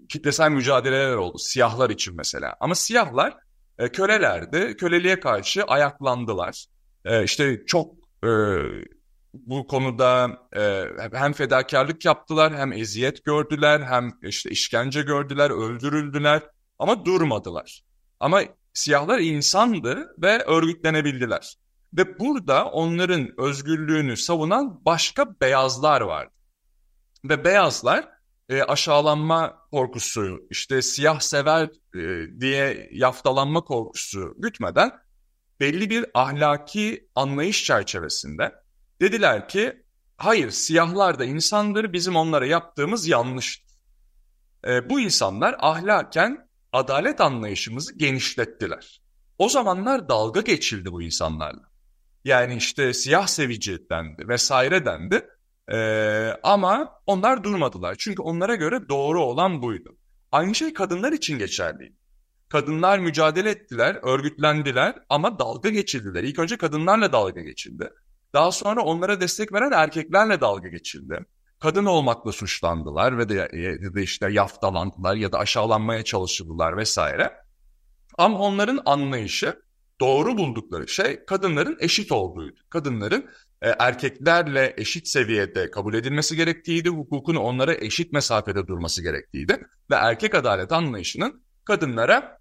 kitlesel 0.10 0.52
mücadeleler 0.52 1.16
oldu. 1.16 1.38
Siyahlar 1.38 1.90
için 1.90 2.16
mesela. 2.18 2.56
Ama 2.60 2.76
siyahlar 2.76 3.38
e, 3.80 3.92
kölelerdi. 3.92 4.78
Köleliğe 4.78 5.20
karşı 5.20 5.64
ayaklandılar. 5.64 6.66
E, 7.06 7.24
işte 7.24 7.66
çok 7.66 7.96
e, 8.24 8.30
bu 9.46 9.68
konuda 9.68 10.38
e, 10.58 10.86
hem 11.14 11.34
fedakarlık 11.34 12.06
yaptılar, 12.06 12.58
hem 12.58 12.74
eziyet 12.74 13.26
gördüler, 13.26 13.82
hem 13.82 14.12
işte 14.22 14.50
işkence 14.50 15.02
gördüler, 15.02 15.50
öldürüldüler 15.50 16.42
ama 16.80 17.06
durmadılar. 17.06 17.82
Ama 18.20 18.42
siyahlar 18.74 19.20
insandı 19.20 20.16
ve 20.22 20.44
örgütlenebildiler. 20.44 21.56
Ve 21.94 22.20
burada 22.20 22.66
onların 22.66 23.30
özgürlüğünü 23.38 24.18
savunan 24.18 24.86
başka 24.86 25.40
beyazlar 25.42 26.02
vardı. 26.02 26.32
Ve 27.26 27.46
beyazlar 27.46 28.08
e, 28.50 28.64
aşağılanma 28.64 29.58
korkusu, 29.72 30.40
işte 30.50 30.82
siyah 30.82 31.20
sever 31.20 31.70
e, 31.96 32.28
diye 32.40 32.90
yaftalanma 32.92 33.62
korkusu 33.62 34.34
gütmeden 34.38 34.92
belli 35.60 35.90
bir 35.90 36.06
ahlaki 36.14 37.10
anlayış 37.16 37.64
çerçevesinde 37.64 38.65
Dediler 39.06 39.48
ki 39.48 39.84
hayır 40.18 40.50
siyahlar 40.52 41.20
da 41.20 41.26
insandır 41.26 41.94
bizim 41.94 42.16
onlara 42.16 42.46
yaptığımız 42.46 43.08
yanlıştır. 43.08 43.78
E, 44.68 44.90
bu 44.90 45.00
insanlar 45.00 45.56
ahlaken 45.60 46.50
adalet 46.72 47.22
anlayışımızı 47.22 47.98
genişlettiler. 47.98 49.02
O 49.38 49.50
zamanlar 49.50 50.10
dalga 50.10 50.42
geçildi 50.42 50.92
bu 50.92 51.02
insanlarla. 51.02 51.62
Yani 52.24 52.56
işte 52.56 52.94
siyah 52.94 53.28
sevici 53.28 53.90
dendi 53.90 54.28
vesaire 54.28 54.86
dendi. 54.86 55.30
Ee, 55.72 56.30
ama 56.44 57.02
onlar 57.06 57.44
durmadılar. 57.44 57.96
Çünkü 58.00 58.22
onlara 58.22 58.56
göre 58.56 58.90
doğru 58.90 59.24
olan 59.24 59.62
buydu. 59.62 59.98
Aynı 60.32 60.56
şey 60.56 60.74
kadınlar 60.74 61.12
için 61.12 61.40
geçerliydi. 61.40 61.96
Kadınlar 62.50 63.00
mücadele 63.00 63.50
ettiler, 63.50 64.00
örgütlendiler 64.04 64.96
ama 65.10 65.40
dalga 65.40 65.70
geçildiler. 65.70 66.24
İlk 66.24 66.40
önce 66.40 66.58
kadınlarla 66.58 67.14
dalga 67.14 67.42
geçildi. 67.42 67.90
Daha 68.36 68.52
sonra 68.52 68.82
onlara 68.82 69.22
destek 69.22 69.54
veren 69.54 69.72
erkeklerle 69.72 70.42
dalga 70.42 70.68
geçildi. 70.68 71.26
Kadın 71.60 71.86
olmakla 71.86 72.32
suçlandılar 72.32 73.18
ve 73.18 73.30
de, 73.30 73.50
ya 73.82 73.94
da 73.94 74.00
işte 74.00 74.32
yaftalandılar 74.32 75.16
ya 75.16 75.32
da 75.32 75.40
aşağılanmaya 75.40 76.04
çalışıldılar 76.04 76.78
vesaire. 76.78 77.34
Ama 78.18 78.40
onların 78.40 78.80
anlayışı 78.86 79.62
doğru 80.00 80.38
buldukları 80.38 80.88
şey 80.88 81.26
kadınların 81.26 81.78
eşit 81.80 82.12
olduğuydu. 82.12 82.60
Kadınların 82.70 83.30
e, 83.62 83.70
erkeklerle 83.70 84.74
eşit 84.78 85.08
seviyede 85.08 85.72
kabul 85.72 85.94
edilmesi 85.94 86.36
gerektiğiydi. 86.36 86.90
Hukukun 86.90 87.36
onlara 87.36 87.74
eşit 87.74 88.14
mesafede 88.14 88.68
durması 88.68 89.04
gerektiğiydi. 89.04 89.68
Ve 89.92 89.96
erkek 89.96 90.36
adalet 90.36 90.72
anlayışının 90.72 91.44
kadınlara 91.66 92.40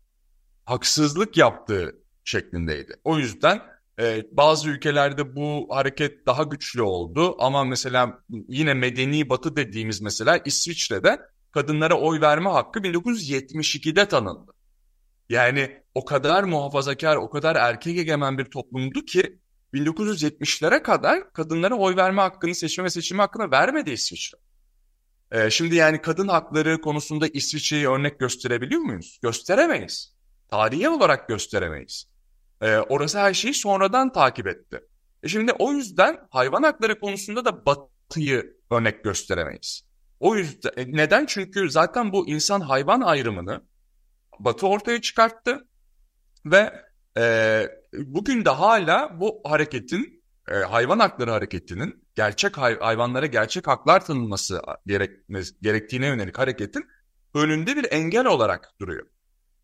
haksızlık 0.64 1.36
yaptığı 1.36 1.94
şeklindeydi. 2.24 2.96
O 3.04 3.18
yüzden 3.18 3.73
ee, 4.00 4.26
bazı 4.32 4.68
ülkelerde 4.68 5.36
bu 5.36 5.66
hareket 5.70 6.26
daha 6.26 6.42
güçlü 6.42 6.82
oldu 6.82 7.36
ama 7.38 7.64
mesela 7.64 8.18
yine 8.48 8.74
medeni 8.74 9.28
batı 9.28 9.56
dediğimiz 9.56 10.00
mesela 10.00 10.40
İsviçre'de 10.44 11.20
kadınlara 11.50 12.00
oy 12.00 12.20
verme 12.20 12.50
hakkı 12.50 12.80
1972'de 12.80 14.08
tanındı. 14.08 14.52
Yani 15.28 15.82
o 15.94 16.04
kadar 16.04 16.44
muhafazakar, 16.44 17.16
o 17.16 17.30
kadar 17.30 17.56
erkek 17.56 17.98
egemen 17.98 18.38
bir 18.38 18.44
toplumdu 18.44 19.04
ki 19.04 19.38
1970'lere 19.74 20.82
kadar 20.82 21.32
kadınlara 21.32 21.74
oy 21.74 21.96
verme 21.96 22.22
hakkını, 22.22 22.54
seçme 22.54 22.84
ve 22.84 22.90
seçilme 22.90 23.22
hakkını 23.22 23.50
vermedi 23.50 23.90
İsviçre. 23.90 24.38
Ee, 25.32 25.50
şimdi 25.50 25.74
yani 25.74 26.02
kadın 26.02 26.28
hakları 26.28 26.80
konusunda 26.80 27.26
İsviçre'yi 27.26 27.88
örnek 27.88 28.18
gösterebiliyor 28.20 28.80
muyuz? 28.80 29.18
Gösteremeyiz. 29.22 30.14
Tarihi 30.48 30.88
olarak 30.88 31.28
gösteremeyiz. 31.28 32.13
E, 32.64 32.78
orası 32.78 33.18
her 33.18 33.34
şeyi 33.34 33.54
sonradan 33.54 34.12
takip 34.12 34.46
etti. 34.46 34.80
E 35.22 35.28
şimdi 35.28 35.52
o 35.52 35.72
yüzden 35.72 36.18
hayvan 36.30 36.62
hakları 36.62 37.00
konusunda 37.00 37.44
da 37.44 37.66
Batı'yı 37.66 38.56
örnek 38.70 39.04
gösteremeyiz. 39.04 39.82
O 40.20 40.36
yüzden 40.36 40.70
e, 40.76 40.92
neden? 40.92 41.26
Çünkü 41.26 41.70
zaten 41.70 42.12
bu 42.12 42.28
insan 42.28 42.60
hayvan 42.60 43.00
ayrımını 43.00 43.60
Batı 44.38 44.66
ortaya 44.66 45.00
çıkarttı 45.00 45.68
ve 46.46 46.72
e, 47.18 47.66
bugün 47.92 48.44
de 48.44 48.50
hala 48.50 49.20
bu 49.20 49.40
hareketin 49.44 50.24
e, 50.48 50.54
hayvan 50.54 50.98
hakları 50.98 51.30
hareketinin 51.30 52.04
gerçek 52.14 52.58
hay- 52.58 52.78
hayvanlara 52.78 53.26
gerçek 53.26 53.66
haklar 53.66 54.04
tanınması 54.04 54.62
gerektiğine 55.62 56.06
yönelik 56.06 56.38
hareketin 56.38 56.84
önünde 57.34 57.76
bir 57.76 57.86
engel 57.92 58.26
olarak 58.26 58.72
duruyor. 58.80 59.06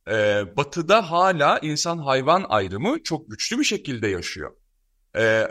Ee, 0.08 0.42
batı'da 0.56 1.10
hala 1.10 1.58
insan 1.58 1.98
hayvan 1.98 2.46
ayrımı 2.48 3.02
çok 3.02 3.30
güçlü 3.30 3.58
bir 3.58 3.64
şekilde 3.64 4.08
yaşıyor. 4.08 4.56
Ee, 5.16 5.46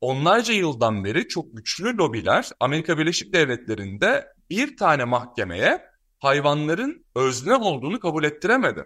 onlarca 0.00 0.54
yıldan 0.54 1.04
beri 1.04 1.28
çok 1.28 1.56
güçlü 1.56 1.96
lobiler 1.96 2.48
Amerika 2.60 2.98
Birleşik 2.98 3.32
Devletleri'nde 3.34 4.26
bir 4.50 4.76
tane 4.76 5.04
mahkemeye 5.04 5.82
hayvanların 6.18 7.04
özne 7.16 7.54
olduğunu 7.54 8.00
kabul 8.00 8.24
ettiremedi. 8.24 8.84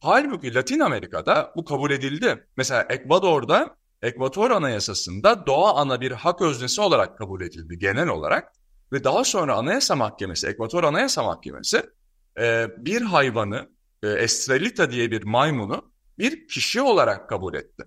Halbuki 0.00 0.54
Latin 0.54 0.80
Amerika'da 0.80 1.52
bu 1.56 1.64
kabul 1.64 1.90
edildi. 1.90 2.46
Mesela 2.56 2.86
Ekvador'da 2.90 3.76
Ekvator 4.02 4.50
Anayasası'nda 4.50 5.46
doğa 5.46 5.74
ana 5.74 6.00
bir 6.00 6.12
hak 6.12 6.42
öznesi 6.42 6.80
olarak 6.80 7.18
kabul 7.18 7.40
edildi 7.40 7.78
genel 7.78 8.08
olarak. 8.08 8.52
Ve 8.92 9.04
daha 9.04 9.24
sonra 9.24 9.56
Anayasa 9.56 9.96
Mahkemesi, 9.96 10.46
Ekvator 10.46 10.84
Anayasa 10.84 11.22
Mahkemesi 11.22 11.82
e, 12.40 12.66
bir 12.78 13.02
hayvanı, 13.02 13.68
e, 14.02 14.08
Estrelita 14.08 14.90
diye 14.90 15.10
bir 15.10 15.22
maymunu 15.22 15.92
bir 16.18 16.48
kişi 16.48 16.82
olarak 16.82 17.28
kabul 17.28 17.54
etti. 17.54 17.84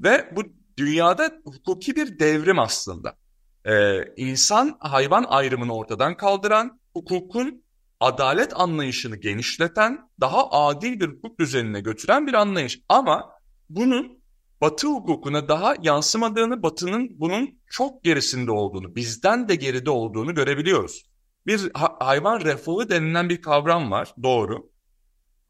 Ve 0.00 0.32
bu 0.36 0.42
dünyada 0.78 1.32
hukuki 1.44 1.96
bir 1.96 2.18
devrim 2.18 2.58
aslında. 2.58 3.16
E, 3.64 4.04
insan 4.16 4.76
hayvan 4.80 5.24
ayrımını 5.28 5.74
ortadan 5.74 6.16
kaldıran, 6.16 6.80
hukukun 6.92 7.64
adalet 8.00 8.60
anlayışını 8.60 9.16
genişleten, 9.16 10.10
daha 10.20 10.50
adil 10.50 11.00
bir 11.00 11.08
hukuk 11.08 11.40
düzenine 11.40 11.80
götüren 11.80 12.26
bir 12.26 12.34
anlayış. 12.34 12.80
Ama 12.88 13.30
bunun 13.70 14.22
Batı 14.60 14.86
hukukuna 14.86 15.48
daha 15.48 15.74
yansımadığını, 15.82 16.62
Batı'nın 16.62 17.20
bunun 17.20 17.50
çok 17.70 18.04
gerisinde 18.04 18.50
olduğunu, 18.50 18.96
bizden 18.96 19.48
de 19.48 19.54
geride 19.54 19.90
olduğunu 19.90 20.34
görebiliyoruz. 20.34 21.02
Bir 21.46 21.70
ha- 21.74 21.96
hayvan 22.00 22.40
refahı 22.40 22.90
denilen 22.90 23.28
bir 23.28 23.42
kavram 23.42 23.90
var, 23.90 24.14
doğru. 24.22 24.71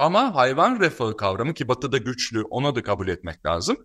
Ama 0.02 0.34
hayvan 0.34 0.80
refahı 0.80 1.16
kavramı 1.16 1.54
ki 1.54 1.68
Batı'da 1.68 1.98
güçlü, 1.98 2.42
ona 2.42 2.74
da 2.74 2.82
kabul 2.82 3.08
etmek 3.08 3.46
lazım. 3.46 3.76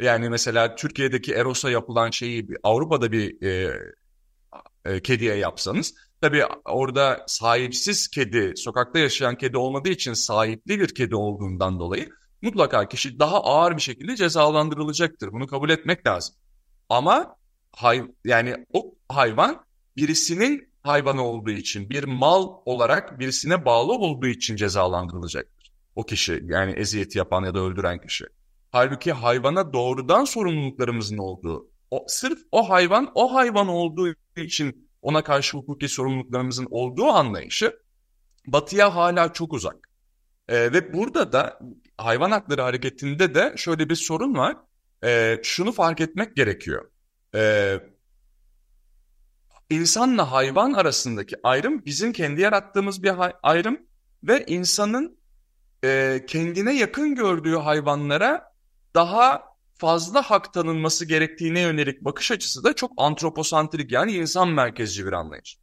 Yani 0.00 0.28
mesela 0.28 0.74
Türkiye'deki 0.74 1.32
Eros'a 1.32 1.70
yapılan 1.70 2.10
şeyi 2.10 2.48
Avrupa'da 2.62 3.12
bir 3.12 3.42
e, 3.42 3.80
e, 4.84 5.02
kediye 5.02 5.34
yapsanız 5.34 5.94
Tabii 6.20 6.44
orada 6.64 7.24
sahipsiz 7.26 8.08
kedi, 8.08 8.52
sokakta 8.56 8.98
yaşayan 8.98 9.36
kedi 9.36 9.56
olmadığı 9.56 9.88
için 9.88 10.12
sahipli 10.12 10.80
bir 10.80 10.94
kedi 10.94 11.16
olduğundan 11.16 11.80
dolayı 11.80 12.10
mutlaka 12.42 12.88
kişi 12.88 13.18
daha 13.18 13.44
ağır 13.44 13.76
bir 13.76 13.82
şekilde 13.82 14.16
cezalandırılacaktır. 14.16 15.32
Bunu 15.32 15.46
kabul 15.46 15.70
etmek 15.70 16.06
lazım. 16.06 16.34
Ama 16.88 17.36
hay, 17.72 18.02
yani 18.24 18.66
o 18.72 18.94
hayvan 19.08 19.64
birisinin 19.96 20.68
hayvanı 20.82 21.22
olduğu 21.22 21.50
için, 21.50 21.90
bir 21.90 22.04
mal 22.04 22.48
olarak 22.64 23.18
birisine 23.18 23.64
bağlı 23.64 23.92
olduğu 23.92 24.26
için 24.26 24.56
cezalandırılacaktır. 24.56 25.53
O 25.96 26.02
kişi 26.02 26.42
yani 26.44 26.72
eziyeti 26.72 27.18
yapan 27.18 27.44
ya 27.44 27.54
da 27.54 27.60
öldüren 27.60 28.00
kişi. 28.00 28.24
Halbuki 28.70 29.12
hayvana 29.12 29.72
doğrudan 29.72 30.24
sorumluluklarımızın 30.24 31.18
olduğu, 31.18 31.70
o, 31.90 32.04
sırf 32.08 32.38
o 32.52 32.68
hayvan 32.70 33.12
o 33.14 33.34
hayvan 33.34 33.68
olduğu 33.68 34.14
için 34.36 34.88
ona 35.02 35.24
karşı 35.24 35.56
hukuki 35.56 35.88
sorumluluklarımızın 35.88 36.66
olduğu 36.70 37.06
anlayışı 37.06 37.78
batıya 38.46 38.94
hala 38.94 39.32
çok 39.32 39.52
uzak. 39.52 39.88
E, 40.48 40.72
ve 40.72 40.92
burada 40.92 41.32
da 41.32 41.58
hayvan 41.96 42.30
hakları 42.30 42.62
hareketinde 42.62 43.34
de 43.34 43.54
şöyle 43.56 43.88
bir 43.88 43.94
sorun 43.94 44.34
var. 44.34 44.56
E, 45.04 45.40
şunu 45.42 45.72
fark 45.72 46.00
etmek 46.00 46.36
gerekiyor. 46.36 46.90
E, 47.34 47.76
insanla 49.70 50.32
hayvan 50.32 50.72
arasındaki 50.72 51.36
ayrım 51.42 51.84
bizim 51.84 52.12
kendi 52.12 52.40
yarattığımız 52.40 53.02
bir 53.02 53.12
ayrım 53.42 53.78
ve 54.22 54.44
insanın 54.46 55.18
e, 55.84 56.24
kendine 56.26 56.76
yakın 56.76 57.14
gördüğü 57.14 57.56
hayvanlara 57.56 58.52
daha 58.94 59.42
fazla 59.76 60.22
hak 60.22 60.52
tanınması 60.52 61.04
gerektiğine 61.04 61.60
yönelik 61.60 62.04
bakış 62.04 62.30
açısı 62.30 62.64
da 62.64 62.72
çok 62.72 62.92
antroposantrik 62.96 63.92
yani 63.92 64.12
insan 64.12 64.48
merkezci 64.48 65.06
bir 65.06 65.12
anlayış. 65.12 65.58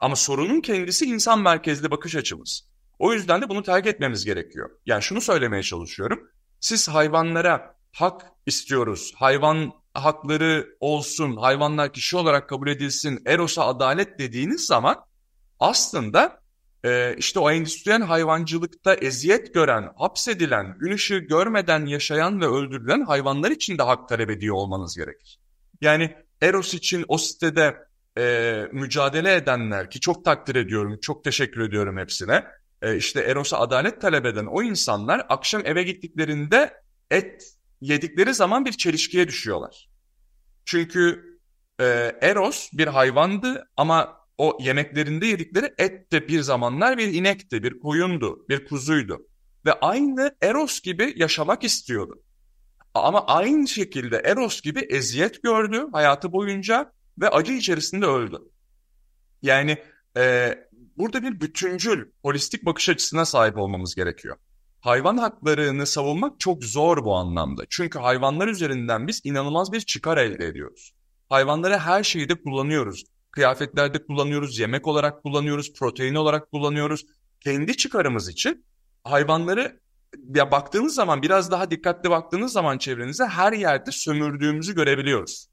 Ama 0.00 0.16
sorunun 0.16 0.60
kendisi 0.60 1.04
insan 1.04 1.40
merkezli 1.40 1.90
bakış 1.90 2.16
açımız. 2.16 2.68
O 2.98 3.12
yüzden 3.12 3.42
de 3.42 3.48
bunu 3.48 3.62
terk 3.62 3.86
etmemiz 3.86 4.24
gerekiyor. 4.24 4.70
Yani 4.86 5.02
şunu 5.02 5.20
söylemeye 5.20 5.62
çalışıyorum. 5.62 6.30
Siz 6.60 6.88
hayvanlara 6.88 7.76
hak 7.92 8.26
istiyoruz, 8.46 9.12
hayvan 9.16 9.72
hakları 9.94 10.66
olsun, 10.80 11.36
hayvanlar 11.36 11.92
kişi 11.92 12.16
olarak 12.16 12.48
kabul 12.48 12.68
edilsin, 12.68 13.22
Eros'a 13.26 13.66
adalet 13.66 14.18
dediğiniz 14.18 14.66
zaman 14.66 15.04
aslında 15.60 16.41
e, 16.84 17.14
işte 17.18 17.40
o 17.40 17.50
endüstriyel 17.50 18.02
hayvancılıkta 18.02 18.94
eziyet 18.94 19.54
gören, 19.54 19.92
hapsedilen, 19.96 20.78
gün 20.78 20.92
ışığı 20.92 21.18
görmeden 21.18 21.86
yaşayan 21.86 22.40
ve 22.40 22.46
öldürülen 22.46 23.00
hayvanlar 23.00 23.50
için 23.50 23.78
de 23.78 23.82
hak 23.82 24.08
talep 24.08 24.30
ediyor 24.30 24.54
olmanız 24.56 24.96
gerekir. 24.96 25.40
Yani 25.80 26.16
Eros 26.42 26.74
için 26.74 27.04
o 27.08 27.18
sitede 27.18 27.76
e, 28.18 28.68
mücadele 28.72 29.34
edenler 29.34 29.90
ki 29.90 30.00
çok 30.00 30.24
takdir 30.24 30.54
ediyorum, 30.54 30.98
çok 31.02 31.24
teşekkür 31.24 31.60
ediyorum 31.60 31.98
hepsine. 31.98 32.44
E, 32.82 32.96
işte 32.96 33.20
Eros'a 33.20 33.58
adalet 33.58 34.00
talep 34.00 34.26
eden 34.26 34.46
o 34.46 34.62
insanlar 34.62 35.26
akşam 35.28 35.62
eve 35.66 35.82
gittiklerinde 35.82 36.74
et 37.10 37.44
yedikleri 37.80 38.34
zaman 38.34 38.64
bir 38.64 38.72
çelişkiye 38.72 39.28
düşüyorlar. 39.28 39.88
Çünkü 40.64 41.24
e, 41.80 41.84
Eros 42.20 42.70
bir 42.72 42.86
hayvandı 42.86 43.68
ama 43.76 44.21
o 44.38 44.58
yemeklerinde 44.60 45.26
yedikleri 45.26 45.74
et 45.78 46.12
de 46.12 46.28
bir 46.28 46.40
zamanlar 46.40 46.98
bir 46.98 47.14
inekti, 47.14 47.62
bir 47.62 47.80
koyundu, 47.80 48.46
bir 48.48 48.64
kuzuydu. 48.64 49.26
Ve 49.66 49.72
aynı 49.72 50.36
Eros 50.42 50.80
gibi 50.80 51.14
yaşamak 51.16 51.64
istiyordu. 51.64 52.22
Ama 52.94 53.26
aynı 53.26 53.68
şekilde 53.68 54.16
Eros 54.16 54.60
gibi 54.60 54.80
eziyet 54.80 55.42
gördü 55.42 55.86
hayatı 55.92 56.32
boyunca 56.32 56.92
ve 57.18 57.28
acı 57.28 57.52
içerisinde 57.52 58.06
öldü. 58.06 58.38
Yani 59.42 59.78
e, 60.16 60.54
burada 60.96 61.22
bir 61.22 61.40
bütüncül, 61.40 62.06
holistik 62.22 62.64
bakış 62.64 62.88
açısına 62.88 63.24
sahip 63.24 63.56
olmamız 63.58 63.94
gerekiyor. 63.94 64.36
Hayvan 64.80 65.16
haklarını 65.16 65.86
savunmak 65.86 66.40
çok 66.40 66.64
zor 66.64 67.04
bu 67.04 67.14
anlamda. 67.14 67.62
Çünkü 67.70 67.98
hayvanlar 67.98 68.48
üzerinden 68.48 69.08
biz 69.08 69.20
inanılmaz 69.24 69.72
bir 69.72 69.80
çıkar 69.80 70.16
elde 70.16 70.46
ediyoruz. 70.46 70.92
Hayvanları 71.28 71.78
her 71.78 72.02
şeyde 72.02 72.34
kullanıyoruz 72.34 73.04
kıyafetlerde 73.32 74.06
kullanıyoruz, 74.06 74.58
yemek 74.58 74.86
olarak 74.86 75.22
kullanıyoruz, 75.22 75.72
protein 75.72 76.14
olarak 76.14 76.50
kullanıyoruz. 76.50 77.06
Kendi 77.40 77.76
çıkarımız 77.76 78.28
için 78.28 78.64
hayvanları 79.04 79.80
ya 80.34 80.50
baktığınız 80.50 80.94
zaman 80.94 81.22
biraz 81.22 81.50
daha 81.50 81.70
dikkatli 81.70 82.10
baktığınız 82.10 82.52
zaman 82.52 82.78
çevrenize 82.78 83.24
her 83.24 83.52
yerde 83.52 83.92
sömürdüğümüzü 83.92 84.74
görebiliyoruz. 84.74 85.48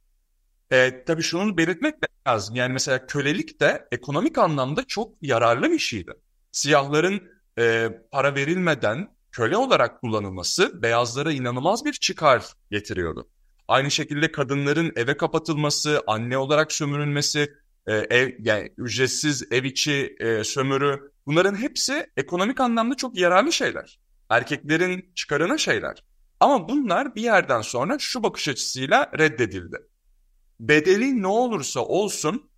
E, 0.72 1.04
tabii 1.06 1.24
şunu 1.24 1.58
belirtmek 1.58 1.96
lazım. 2.28 2.56
Yani 2.56 2.74
mesela 2.74 3.06
kölelik 3.06 3.60
de 3.60 3.88
ekonomik 3.92 4.38
anlamda 4.38 4.84
çok 4.88 5.14
yararlı 5.22 5.72
bir 5.72 5.80
şeydi. 5.80 6.12
Siyahların 6.52 7.22
e, 7.60 7.90
para 8.12 8.36
verilmeden 8.36 9.08
köle 9.32 9.58
olarak 9.58 10.02
kullanılması 10.02 10.82
beyazlara 10.82 11.32
inanılmaz 11.32 11.86
bir 11.86 11.94
çıkar 11.94 12.46
getiriyordu. 12.72 13.30
Aynı 13.68 13.92
şekilde 13.92 14.32
kadınların 14.32 14.92
eve 14.96 15.18
kapatılması, 15.18 16.04
anne 16.08 16.38
olarak 16.38 16.72
sömürülmesi, 16.72 17.54
e, 17.88 17.94
ev 17.94 18.32
yani 18.40 18.74
ücretsiz 18.78 19.52
ev 19.52 19.64
içi 19.64 20.16
e, 20.20 20.44
sömürü 20.44 21.12
bunların 21.26 21.56
hepsi 21.56 22.08
ekonomik 22.18 22.60
anlamda 22.60 22.96
çok 22.96 23.18
yararlı 23.18 23.54
şeyler. 23.54 24.00
Erkeklerin 24.30 25.12
çıkarına 25.16 25.58
şeyler. 25.58 26.04
Ama 26.40 26.70
bunlar 26.70 27.16
bir 27.16 27.22
yerden 27.22 27.62
sonra 27.62 28.00
şu 28.00 28.24
bakış 28.24 28.48
açısıyla 28.48 29.12
reddedildi. 29.20 29.78
Bedeli 30.60 31.22
ne 31.22 31.28
olursa 31.28 31.80
olsun 31.80 32.50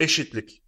eşitlik. 0.00 0.62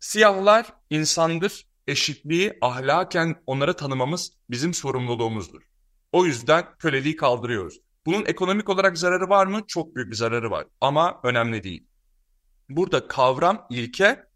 Siyahlar 0.00 0.66
insandır, 0.90 1.66
eşitliği 1.86 2.58
ahlaken 2.60 3.42
onlara 3.46 3.76
tanımamız 3.76 4.32
bizim 4.50 4.74
sorumluluğumuzdur. 4.74 5.62
O 6.12 6.26
yüzden 6.26 6.64
köleliği 6.78 7.16
kaldırıyoruz. 7.16 7.80
Bunun 8.06 8.24
ekonomik 8.26 8.68
olarak 8.68 8.98
zararı 8.98 9.28
var 9.28 9.46
mı? 9.46 9.62
Çok 9.66 9.94
büyük 9.96 10.10
bir 10.10 10.16
zararı 10.16 10.50
var 10.50 10.66
ama 10.80 11.20
önemli 11.22 11.62
değil. 11.62 11.86
Burada 12.70 13.08
kavram, 13.08 13.66
ilke 13.70 14.26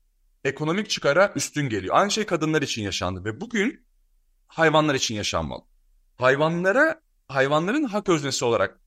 ekonomik 0.44 0.90
çıkara 0.90 1.32
üstün 1.36 1.68
geliyor. 1.68 1.96
Aynı 1.96 2.10
şey 2.10 2.26
kadınlar 2.26 2.62
için 2.62 2.82
yaşandı 2.82 3.24
ve 3.24 3.40
bugün 3.40 3.86
hayvanlar 4.46 4.94
için 4.94 5.14
yaşanmalı. 5.14 5.62
Hayvanlara, 6.16 7.00
hayvanların 7.28 7.84
hak 7.84 8.08
öznesi 8.08 8.44
olarak 8.44 8.80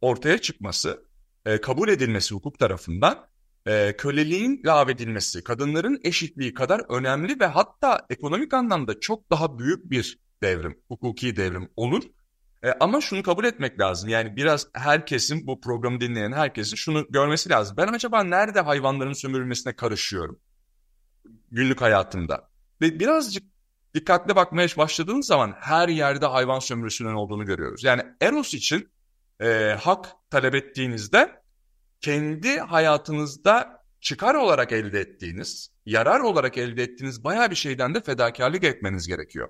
ortaya 0.00 0.38
çıkması, 0.38 1.04
e, 1.46 1.60
kabul 1.60 1.88
edilmesi 1.88 2.34
hukuk 2.34 2.58
tarafından 2.58 3.26
e, 3.66 3.94
köleliğin 3.96 4.62
lağvedilmesi, 4.64 5.44
kadınların 5.44 6.00
eşitliği 6.04 6.54
kadar 6.54 6.82
önemli 6.88 7.40
ve 7.40 7.46
hatta 7.46 8.06
ekonomik 8.10 8.54
anlamda 8.54 9.00
çok 9.00 9.30
daha 9.30 9.58
büyük 9.58 9.90
bir 9.90 10.18
devrim, 10.42 10.78
hukuki 10.88 11.36
devrim 11.36 11.68
olur. 11.76 12.02
E, 12.64 12.72
ama 12.80 13.00
şunu 13.00 13.22
kabul 13.22 13.44
etmek 13.44 13.80
lazım. 13.80 14.08
Yani 14.08 14.36
biraz 14.36 14.68
herkesin 14.72 15.46
bu 15.46 15.60
programı 15.60 16.00
dinleyen 16.00 16.32
herkesin 16.32 16.76
şunu 16.76 17.06
görmesi 17.10 17.50
lazım. 17.50 17.76
Ben 17.76 17.88
acaba 17.88 18.24
nerede 18.24 18.60
hayvanların 18.60 19.12
sömürülmesine 19.12 19.76
karışıyorum? 19.76 20.38
Günlük 21.50 21.80
hayatımda. 21.80 22.48
Ve 22.80 23.00
birazcık 23.00 23.44
dikkatli 23.94 24.36
bakmaya 24.36 24.68
başladığınız 24.76 25.26
zaman 25.26 25.54
her 25.60 25.88
yerde 25.88 26.26
hayvan 26.26 26.58
sömürüsünün 26.58 27.14
olduğunu 27.14 27.46
görüyoruz. 27.46 27.84
Yani 27.84 28.02
Eros 28.20 28.54
için 28.54 28.88
e, 29.40 29.76
hak 29.80 30.08
talep 30.30 30.54
ettiğinizde 30.54 31.42
kendi 32.00 32.58
hayatınızda 32.58 33.84
çıkar 34.00 34.34
olarak 34.34 34.72
elde 34.72 35.00
ettiğiniz, 35.00 35.70
yarar 35.86 36.20
olarak 36.20 36.58
elde 36.58 36.82
ettiğiniz 36.82 37.24
bayağı 37.24 37.50
bir 37.50 37.56
şeyden 37.56 37.94
de 37.94 38.00
fedakarlık 38.00 38.64
etmeniz 38.64 39.06
gerekiyor. 39.06 39.48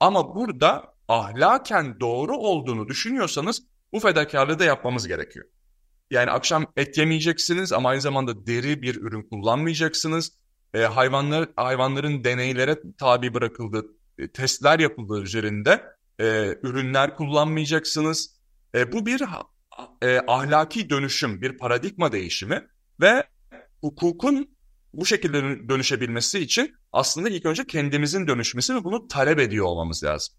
Ama 0.00 0.34
burada 0.34 0.95
ahlaken 1.08 2.00
doğru 2.00 2.36
olduğunu 2.36 2.88
düşünüyorsanız 2.88 3.62
bu 3.92 4.00
fedakarlığı 4.00 4.58
da 4.58 4.64
yapmamız 4.64 5.08
gerekiyor. 5.08 5.46
Yani 6.10 6.30
akşam 6.30 6.66
et 6.76 6.98
yemeyeceksiniz 6.98 7.72
ama 7.72 7.88
aynı 7.88 8.00
zamanda 8.00 8.46
deri 8.46 8.82
bir 8.82 8.96
ürün 8.96 9.22
kullanmayacaksınız. 9.22 10.32
E, 10.74 10.80
hayvanlar 10.80 11.48
hayvanların 11.56 12.24
deneylere 12.24 12.78
tabi 12.98 13.34
bırakıldığı, 13.34 13.86
e, 14.18 14.28
testler 14.28 14.78
yapıldığı 14.78 15.22
üzerinde 15.22 15.84
e, 16.20 16.24
ürünler 16.62 17.16
kullanmayacaksınız. 17.16 18.36
E, 18.74 18.92
bu 18.92 19.06
bir 19.06 19.22
e, 20.02 20.20
ahlaki 20.26 20.90
dönüşüm, 20.90 21.40
bir 21.42 21.58
paradigma 21.58 22.12
değişimi 22.12 22.66
ve 23.00 23.24
hukukun 23.80 24.56
bu 24.92 25.06
şekilde 25.06 25.68
dönüşebilmesi 25.68 26.38
için 26.38 26.74
aslında 26.92 27.28
ilk 27.28 27.46
önce 27.46 27.66
kendimizin 27.66 28.26
dönüşmesi 28.26 28.74
ve 28.74 28.84
bunu 28.84 29.08
talep 29.08 29.38
ediyor 29.38 29.66
olmamız 29.66 30.04
lazım. 30.04 30.34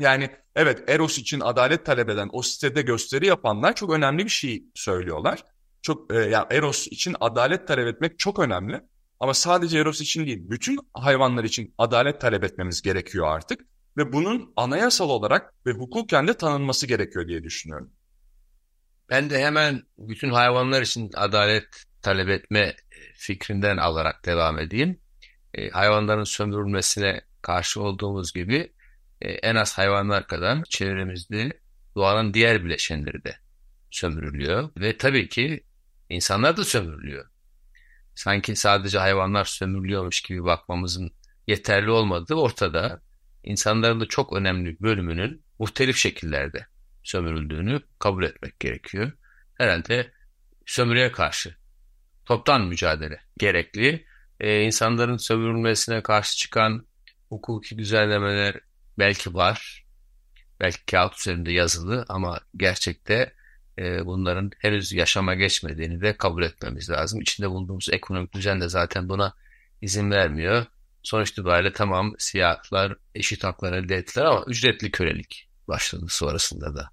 Yani 0.00 0.30
evet 0.54 0.90
Eros 0.90 1.18
için 1.18 1.40
adalet 1.40 1.86
talep 1.86 2.08
eden 2.08 2.28
o 2.32 2.42
sitede 2.42 2.82
gösteri 2.82 3.26
yapanlar 3.26 3.74
çok 3.74 3.90
önemli 3.92 4.24
bir 4.24 4.30
şey 4.30 4.64
söylüyorlar. 4.74 5.44
Çok 5.82 6.14
e, 6.14 6.16
yani 6.16 6.46
Eros 6.50 6.86
için 6.86 7.16
adalet 7.20 7.68
talep 7.68 7.88
etmek 7.88 8.18
çok 8.18 8.38
önemli. 8.38 8.80
Ama 9.20 9.34
sadece 9.34 9.78
Eros 9.78 10.00
için 10.00 10.26
değil, 10.26 10.50
bütün 10.50 10.78
hayvanlar 10.94 11.44
için 11.44 11.74
adalet 11.78 12.20
talep 12.20 12.44
etmemiz 12.44 12.82
gerekiyor 12.82 13.26
artık. 13.26 13.60
Ve 13.96 14.12
bunun 14.12 14.52
anayasal 14.56 15.10
olarak 15.10 15.54
ve 15.66 15.70
hukuken 15.72 16.28
de 16.28 16.34
tanınması 16.34 16.86
gerekiyor 16.86 17.28
diye 17.28 17.42
düşünüyorum. 17.42 17.90
Ben 19.10 19.30
de 19.30 19.44
hemen 19.44 19.82
bütün 19.98 20.30
hayvanlar 20.30 20.82
için 20.82 21.10
adalet 21.14 21.84
talep 22.02 22.28
etme 22.28 22.76
fikrinden 23.14 23.76
alarak 23.76 24.26
devam 24.26 24.58
edeyim. 24.58 25.00
E, 25.54 25.70
hayvanların 25.70 26.24
sömürülmesine 26.24 27.20
karşı 27.42 27.82
olduğumuz 27.82 28.32
gibi 28.32 28.72
e, 29.20 29.30
en 29.30 29.54
az 29.54 29.78
hayvanlar 29.78 30.26
kadar 30.26 30.64
çevremizde 30.64 31.60
doğanın 31.96 32.34
diğer 32.34 32.64
bileşenleri 32.64 33.24
de 33.24 33.36
sömürülüyor. 33.90 34.70
Ve 34.76 34.96
tabii 34.98 35.28
ki 35.28 35.64
insanlar 36.08 36.56
da 36.56 36.64
sömürülüyor. 36.64 37.26
Sanki 38.14 38.56
sadece 38.56 38.98
hayvanlar 38.98 39.44
sömürülüyormuş 39.44 40.20
gibi 40.20 40.44
bakmamızın 40.44 41.12
yeterli 41.46 41.90
olmadığı 41.90 42.34
ortada. 42.34 43.00
İnsanların 43.44 44.00
da 44.00 44.06
çok 44.06 44.32
önemli 44.32 44.80
bölümünün 44.80 45.42
muhtelif 45.58 45.96
şekillerde 45.96 46.66
sömürüldüğünü 47.02 47.80
kabul 47.98 48.24
etmek 48.24 48.60
gerekiyor. 48.60 49.12
Herhalde 49.54 50.12
sömürüye 50.66 51.12
karşı 51.12 51.56
toptan 52.24 52.62
mücadele 52.62 53.20
gerekli. 53.38 54.06
Ee, 54.40 54.62
insanların 54.62 55.16
sömürülmesine 55.16 56.02
karşı 56.02 56.36
çıkan 56.36 56.86
hukuki 57.28 57.78
düzenlemeler 57.78 58.60
belki 58.98 59.34
var. 59.34 59.84
Belki 60.60 60.86
kağıt 60.86 61.18
üzerinde 61.18 61.52
yazılı 61.52 62.04
ama 62.08 62.40
gerçekte 62.56 63.32
e, 63.78 64.06
bunların 64.06 64.50
henüz 64.58 64.92
yaşama 64.92 65.34
geçmediğini 65.34 66.00
de 66.00 66.16
kabul 66.16 66.42
etmemiz 66.42 66.90
lazım. 66.90 67.20
İçinde 67.20 67.50
bulunduğumuz 67.50 67.88
ekonomik 67.92 68.34
düzen 68.34 68.60
de 68.60 68.68
zaten 68.68 69.08
buna 69.08 69.34
izin 69.82 70.10
vermiyor. 70.10 70.66
Sonuç 71.02 71.30
itibariyle 71.30 71.72
tamam 71.72 72.14
siyahlar 72.18 72.96
eşit 73.14 73.44
haklar 73.44 73.72
elde 73.72 73.96
ettiler 73.96 74.24
ama 74.24 74.44
ücretli 74.46 74.90
kölelik 74.90 75.48
başladı 75.68 76.06
sonrasında 76.08 76.76
da. 76.76 76.90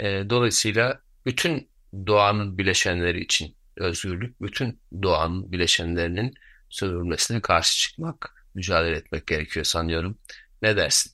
E, 0.00 0.30
dolayısıyla 0.30 1.00
bütün 1.26 1.68
doğanın 2.06 2.58
bileşenleri 2.58 3.20
için 3.20 3.56
özgürlük, 3.76 4.42
bütün 4.42 4.80
doğanın 5.02 5.52
bileşenlerinin 5.52 6.34
sömürülmesine 6.68 7.40
karşı 7.40 7.78
çıkmak, 7.78 8.46
mücadele 8.54 8.96
etmek 8.96 9.26
gerekiyor 9.26 9.64
sanıyorum. 9.64 10.18
Ne 10.62 10.76
dersin? 10.76 11.12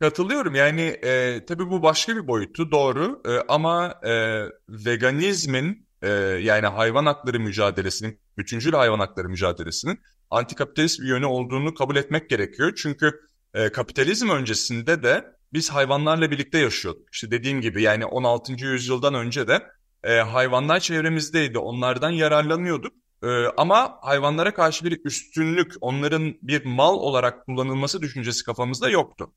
Katılıyorum 0.00 0.54
yani 0.54 0.80
e, 0.82 1.44
tabii 1.46 1.70
bu 1.70 1.82
başka 1.82 2.16
bir 2.16 2.26
boyutu 2.26 2.70
doğru 2.70 3.22
e, 3.28 3.38
ama 3.48 4.00
e, 4.02 4.42
veganizmin 4.68 5.86
e, 6.02 6.08
yani 6.42 6.66
hayvan 6.66 7.06
hakları 7.06 7.40
mücadelesinin, 7.40 8.20
bütüncül 8.38 8.72
hayvan 8.72 8.98
hakları 8.98 9.28
mücadelesinin 9.28 10.00
antikapitalist 10.30 11.00
bir 11.00 11.08
yönü 11.08 11.26
olduğunu 11.26 11.74
kabul 11.74 11.96
etmek 11.96 12.30
gerekiyor. 12.30 12.72
Çünkü 12.76 13.20
e, 13.54 13.72
kapitalizm 13.72 14.30
öncesinde 14.30 15.02
de 15.02 15.24
biz 15.52 15.70
hayvanlarla 15.70 16.30
birlikte 16.30 16.58
yaşıyorduk. 16.58 17.08
İşte 17.12 17.30
dediğim 17.30 17.60
gibi 17.60 17.82
yani 17.82 18.06
16. 18.06 18.52
yüzyıldan 18.52 19.14
önce 19.14 19.48
de 19.48 19.62
e, 20.04 20.12
hayvanlar 20.20 20.80
çevremizdeydi. 20.80 21.58
Onlardan 21.58 22.10
yararlanıyorduk. 22.10 22.92
E, 23.22 23.28
ama 23.56 23.98
hayvanlara 24.02 24.54
karşı 24.54 24.84
bir 24.84 25.04
üstünlük, 25.04 25.74
onların 25.80 26.34
bir 26.42 26.64
mal 26.64 26.94
olarak 26.94 27.46
kullanılması 27.46 28.02
düşüncesi 28.02 28.44
kafamızda 28.44 28.90
yoktu. 28.90 29.32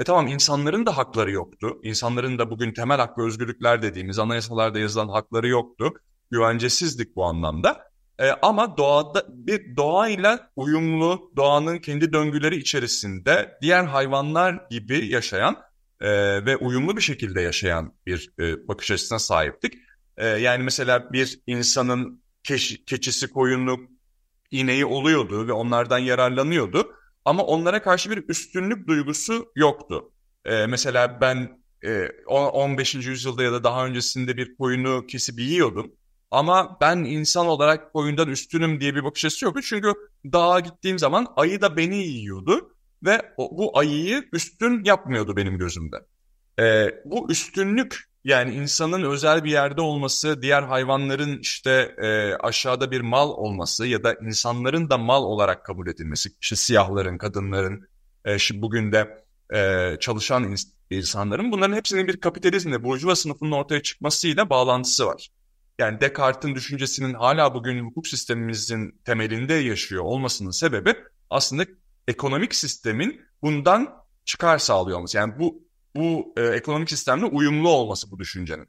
E 0.00 0.04
tamam 0.04 0.26
insanların 0.26 0.86
da 0.86 0.96
hakları 0.96 1.30
yoktu. 1.30 1.78
İnsanların 1.82 2.38
da 2.38 2.50
bugün 2.50 2.72
temel 2.72 2.98
hak 2.98 3.18
ve 3.18 3.22
özgürlükler 3.22 3.82
dediğimiz 3.82 4.18
anayasalarda 4.18 4.78
yazılan 4.78 5.08
hakları 5.08 5.48
yoktu. 5.48 5.94
Güvencesizdik 6.30 7.16
bu 7.16 7.24
anlamda. 7.24 7.90
E, 8.18 8.30
ama 8.30 8.76
doğada 8.76 9.26
bir 9.28 9.76
doğayla 9.76 10.50
uyumlu, 10.56 11.32
doğanın 11.36 11.78
kendi 11.78 12.12
döngüleri 12.12 12.56
içerisinde 12.56 13.58
diğer 13.62 13.84
hayvanlar 13.84 14.60
gibi 14.70 15.06
yaşayan 15.06 15.56
e, 16.00 16.10
ve 16.44 16.56
uyumlu 16.56 16.96
bir 16.96 17.02
şekilde 17.02 17.40
yaşayan 17.40 17.94
bir 18.06 18.30
e, 18.40 18.68
bakış 18.68 18.90
açısına 18.90 19.18
sahiptik. 19.18 19.74
E, 20.16 20.26
yani 20.26 20.62
mesela 20.62 21.12
bir 21.12 21.40
insanın 21.46 22.22
keş, 22.44 22.84
keçisi, 22.86 23.30
koyunu, 23.30 23.78
ineği 24.50 24.84
oluyordu 24.84 25.48
ve 25.48 25.52
onlardan 25.52 25.98
yararlanıyordu. 25.98 26.92
Ama 27.24 27.42
onlara 27.42 27.82
karşı 27.82 28.10
bir 28.10 28.28
üstünlük 28.28 28.88
duygusu 28.88 29.52
yoktu. 29.56 30.12
E, 30.44 30.66
mesela 30.66 31.20
ben 31.20 31.60
e, 31.84 32.08
15. 32.26 32.94
yüzyılda 32.94 33.42
ya 33.42 33.52
da 33.52 33.64
daha 33.64 33.86
öncesinde 33.86 34.36
bir 34.36 34.56
koyunu 34.56 35.06
kesip 35.06 35.38
yiyordum. 35.38 35.92
Ama 36.30 36.76
ben 36.80 36.96
insan 36.96 37.46
olarak 37.46 37.92
koyundan 37.92 38.28
üstünüm 38.28 38.80
diye 38.80 38.94
bir 38.94 39.04
bakış 39.04 39.24
açısı 39.24 39.44
yoktu. 39.44 39.60
Çünkü 39.62 39.92
dağa 40.24 40.60
gittiğim 40.60 40.98
zaman 40.98 41.26
ayı 41.36 41.60
da 41.60 41.76
beni 41.76 41.96
yiyordu. 41.96 42.76
Ve 43.04 43.32
bu 43.38 43.78
ayıyı 43.78 44.28
üstün 44.32 44.84
yapmıyordu 44.84 45.36
benim 45.36 45.58
gözümde. 45.58 45.96
Ee, 46.60 46.94
bu 47.04 47.30
üstünlük 47.30 48.09
yani 48.24 48.54
insanın 48.54 49.02
özel 49.02 49.44
bir 49.44 49.50
yerde 49.50 49.80
olması, 49.80 50.42
diğer 50.42 50.62
hayvanların 50.62 51.38
işte 51.38 51.94
e, 52.02 52.34
aşağıda 52.34 52.90
bir 52.90 53.00
mal 53.00 53.30
olması 53.30 53.86
ya 53.86 54.02
da 54.02 54.14
insanların 54.14 54.90
da 54.90 54.98
mal 54.98 55.22
olarak 55.22 55.64
kabul 55.64 55.86
edilmesi. 55.86 56.30
İşte 56.40 56.56
siyahların, 56.56 57.18
kadınların, 57.18 57.88
e, 58.24 58.38
şimdi 58.38 58.62
bugün 58.62 58.92
de 58.92 59.24
e, 59.54 59.96
çalışan 60.00 60.44
ins 60.44 60.64
insanların 60.90 61.52
bunların 61.52 61.76
hepsinin 61.76 62.08
bir 62.08 62.20
kapitalizmle, 62.20 62.84
burjuva 62.84 63.16
sınıfının 63.16 63.52
ortaya 63.52 63.82
çıkmasıyla 63.82 64.50
bağlantısı 64.50 65.06
var. 65.06 65.28
Yani 65.78 66.00
Descartes'in 66.00 66.54
düşüncesinin 66.54 67.14
hala 67.14 67.54
bugün 67.54 67.84
hukuk 67.84 68.08
sistemimizin 68.08 69.00
temelinde 69.04 69.54
yaşıyor 69.54 70.04
olmasının 70.04 70.50
sebebi 70.50 70.94
aslında 71.30 71.66
ekonomik 72.08 72.54
sistemin 72.54 73.20
bundan 73.42 73.88
çıkar 74.24 74.58
sağlıyor 74.58 74.98
olması. 74.98 75.16
Yani 75.16 75.38
bu 75.38 75.69
bu 75.96 76.34
e, 76.36 76.42
ekonomik 76.42 76.90
sistemle 76.90 77.24
uyumlu 77.26 77.68
olması 77.68 78.10
bu 78.10 78.18
düşüncenin. 78.18 78.68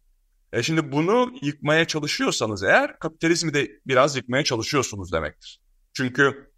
E 0.53 0.63
şimdi 0.63 0.91
bunu 0.91 1.34
yıkmaya 1.41 1.86
çalışıyorsanız 1.86 2.63
eğer 2.63 2.99
kapitalizmi 2.99 3.53
de 3.53 3.72
biraz 3.88 4.15
yıkmaya 4.15 4.43
çalışıyorsunuz 4.43 5.11
demektir. 5.11 5.61
Çünkü 5.93 6.51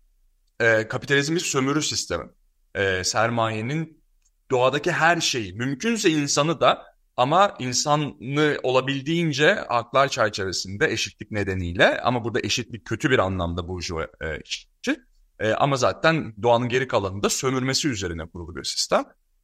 e, 0.59 0.87
kapitalizm 0.87 1.35
bir 1.35 1.39
sömürü 1.39 1.81
sistemi. 1.81 2.29
E, 2.75 3.03
sermayenin 3.03 4.03
doğadaki 4.51 4.91
her 4.91 5.21
şeyi, 5.21 5.53
mümkünse 5.53 6.09
insanı 6.09 6.61
da 6.61 6.93
ama 7.17 7.55
insanlı 7.59 8.59
olabildiğince 8.63 9.53
haklar 9.53 10.07
çerçevesinde 10.07 10.91
eşitlik 10.91 11.31
nedeniyle 11.31 12.01
ama 12.01 12.23
burada 12.23 12.39
eşitlik 12.39 12.85
kötü 12.85 13.09
bir 13.09 13.19
anlamda 13.19 13.67
burjuva 13.67 14.03
e, 14.21 14.39
için. 14.39 15.03
E, 15.39 15.51
ama 15.51 15.77
zaten 15.77 16.33
doğanın 16.43 16.69
geri 16.69 16.87
kalanında 16.87 17.29
sömürmesi 17.29 17.87
üzerine 17.87 18.25
kurulu 18.25 18.55
bir 18.55 18.63
sistem. 18.63 19.03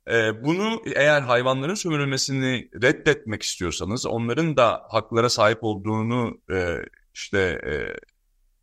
E, 0.10 0.44
bunu 0.44 0.82
eğer 0.96 1.22
hayvanların 1.22 1.76
sömürülmesini 1.76 2.70
reddetmek 2.82 3.44
istiyorsanız, 3.44 4.06
onların 4.06 4.58
da 4.58 4.82
haklara 4.90 5.30
sahip 5.30 5.60
olduğunu 5.62 6.42
e, 6.52 6.78
işte 7.14 7.40
e, 7.40 7.74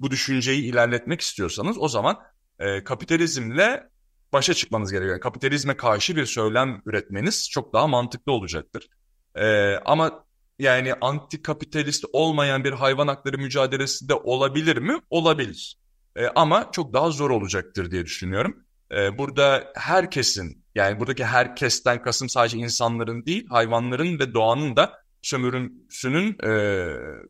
bu 0.00 0.10
düşünceyi 0.10 0.62
ilerletmek 0.62 1.20
istiyorsanız 1.20 1.78
o 1.78 1.88
zaman 1.88 2.18
e, 2.58 2.84
kapitalizmle 2.84 3.90
başa 4.32 4.54
çıkmanız 4.54 4.92
gerekiyor. 4.92 5.20
Kapitalizme 5.20 5.76
karşı 5.76 6.16
bir 6.16 6.26
söylem 6.26 6.82
üretmeniz 6.86 7.50
çok 7.50 7.72
daha 7.72 7.86
mantıklı 7.86 8.32
olacaktır. 8.32 8.88
Ee, 9.34 9.74
ama 9.84 10.24
yani 10.58 10.94
antikapitalist 11.00 12.04
olmayan 12.12 12.64
bir 12.64 12.72
hayvan 12.72 13.08
hakları 13.08 13.38
mücadelesi 13.38 14.08
de 14.08 14.14
olabilir 14.14 14.76
mi? 14.76 15.00
Olabilir. 15.10 15.76
Ee, 16.16 16.26
ama 16.34 16.68
çok 16.72 16.92
daha 16.92 17.10
zor 17.10 17.30
olacaktır 17.30 17.90
diye 17.90 18.04
düşünüyorum. 18.04 18.65
Burada 18.90 19.72
herkesin 19.74 20.64
yani 20.74 21.00
buradaki 21.00 21.24
herkesten 21.24 22.02
kasım 22.02 22.28
sadece 22.28 22.58
insanların 22.58 23.26
değil 23.26 23.46
hayvanların 23.48 24.18
ve 24.18 24.34
doğanın 24.34 24.76
da 24.76 24.92
sömürüsünün 25.22 26.36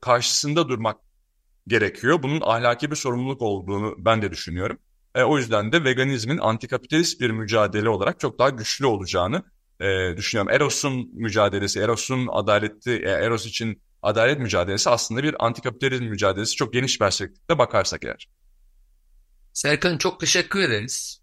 karşısında 0.01 0.69
durmak 0.69 0.97
gerekiyor. 1.67 2.23
Bunun 2.23 2.41
ahlaki 2.41 2.91
bir 2.91 2.97
sorumluluk 2.97 3.43
olduğunu 3.43 3.95
ben 3.99 4.23
de 4.23 4.31
düşünüyorum. 4.31 4.79
E, 5.15 5.23
o 5.23 5.39
yüzden 5.39 5.73
de 5.73 5.85
veganizmin 5.85 6.39
antikapitalist 6.39 7.21
bir 7.21 7.31
mücadele 7.31 7.89
olarak 7.89 8.21
çok 8.21 8.39
daha 8.39 8.49
güçlü 8.49 8.87
olacağını 8.87 9.43
düşünüyorum. 10.17 10.53
Eros'un 10.53 11.11
mücadelesi, 11.13 11.81
Eros'un 11.81 12.29
adaleti, 12.33 12.91
e, 12.91 13.09
Eros 13.11 13.47
için 13.47 13.83
adalet 14.03 14.39
mücadelesi 14.39 14.91
aslında 14.91 15.23
bir 15.23 15.47
antikapitalizm 15.47 16.05
mücadelesi. 16.05 16.57
Çok 16.57 16.73
geniş 16.73 16.99
perspektifte 16.99 17.59
bakarsak 17.59 18.05
eğer. 18.05 18.29
Serkan 19.53 19.99
çok 19.99 20.21
teşekkür 20.21 20.61
ederiz. 20.61 21.21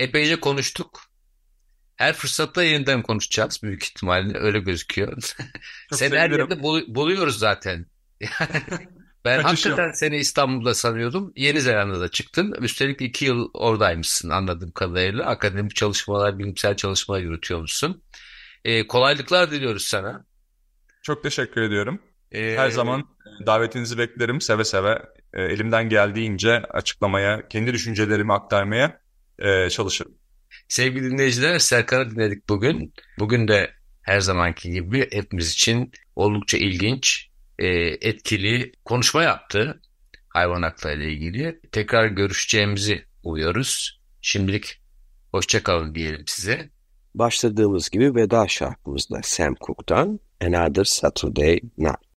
Epeyce 0.00 0.40
konuştuk. 0.40 1.00
Her 1.96 2.12
fırsatta 2.12 2.62
yeniden 2.62 3.02
konuşacağız 3.02 3.60
büyük 3.62 3.84
ihtimalle 3.84 4.38
öyle 4.38 4.58
gözüküyor. 4.58 5.34
Seni 5.92 6.18
her 6.18 6.30
yerde 6.30 6.62
bul 6.62 6.82
buluyoruz 6.88 7.38
zaten. 7.38 7.86
ben 9.24 9.40
hakikaten 9.42 9.92
seni 9.92 10.16
İstanbul'da 10.16 10.74
sanıyordum. 10.74 11.32
Yeni 11.36 11.60
Zelanda'da 11.60 12.08
çıktın. 12.08 12.54
Üstelik 12.60 13.00
iki 13.00 13.24
yıl 13.24 13.50
oradaymışsın 13.54 14.30
anladığım 14.30 14.70
kadarıyla. 14.70 15.26
Akademik 15.26 15.76
çalışmalar, 15.76 16.38
bilimsel 16.38 16.76
çalışmalar 16.76 17.20
yürütüyormuşsun. 17.20 18.02
Ee, 18.64 18.86
kolaylıklar 18.86 19.50
diliyoruz 19.50 19.84
sana. 19.84 20.24
Çok 21.02 21.22
teşekkür 21.22 21.62
ediyorum. 21.62 22.02
Ee, 22.32 22.54
Her 22.56 22.70
zaman 22.70 23.08
davetinizi 23.46 23.98
beklerim 23.98 24.40
seve 24.40 24.64
seve. 24.64 25.02
E, 25.34 25.42
elimden 25.42 25.88
geldiğince 25.88 26.52
açıklamaya, 26.52 27.48
kendi 27.48 27.72
düşüncelerimi 27.72 28.32
aktarmaya 28.32 29.00
e, 29.40 29.70
çalışırım. 29.70 30.14
Sevgili 30.68 31.10
dinleyiciler 31.10 31.58
Serkan'ı 31.58 32.10
dinledik 32.10 32.48
bugün. 32.48 32.94
Bugün 33.18 33.48
de 33.48 33.70
her 34.02 34.20
zamanki 34.20 34.70
gibi 34.70 35.08
hepimiz 35.12 35.52
için 35.52 35.92
oldukça 36.16 36.58
ilginç, 36.58 37.28
e, 37.58 37.66
etkili 38.00 38.72
konuşma 38.84 39.22
yaptı 39.22 39.80
hayvan 40.28 40.62
hakları 40.62 41.02
ile 41.02 41.12
ilgili. 41.12 41.60
Tekrar 41.72 42.06
görüşeceğimizi 42.06 43.04
umuyoruz. 43.22 44.00
Şimdilik 44.22 44.80
hoşçakalın 45.32 45.94
diyelim 45.94 46.24
size. 46.26 46.70
Başladığımız 47.14 47.90
gibi 47.90 48.14
veda 48.14 48.48
şarkımızla 48.48 49.20
Sam 49.22 49.54
Cooke'dan 49.60 50.20
Another 50.40 50.84
Saturday 50.84 51.60
Night. 51.78 52.00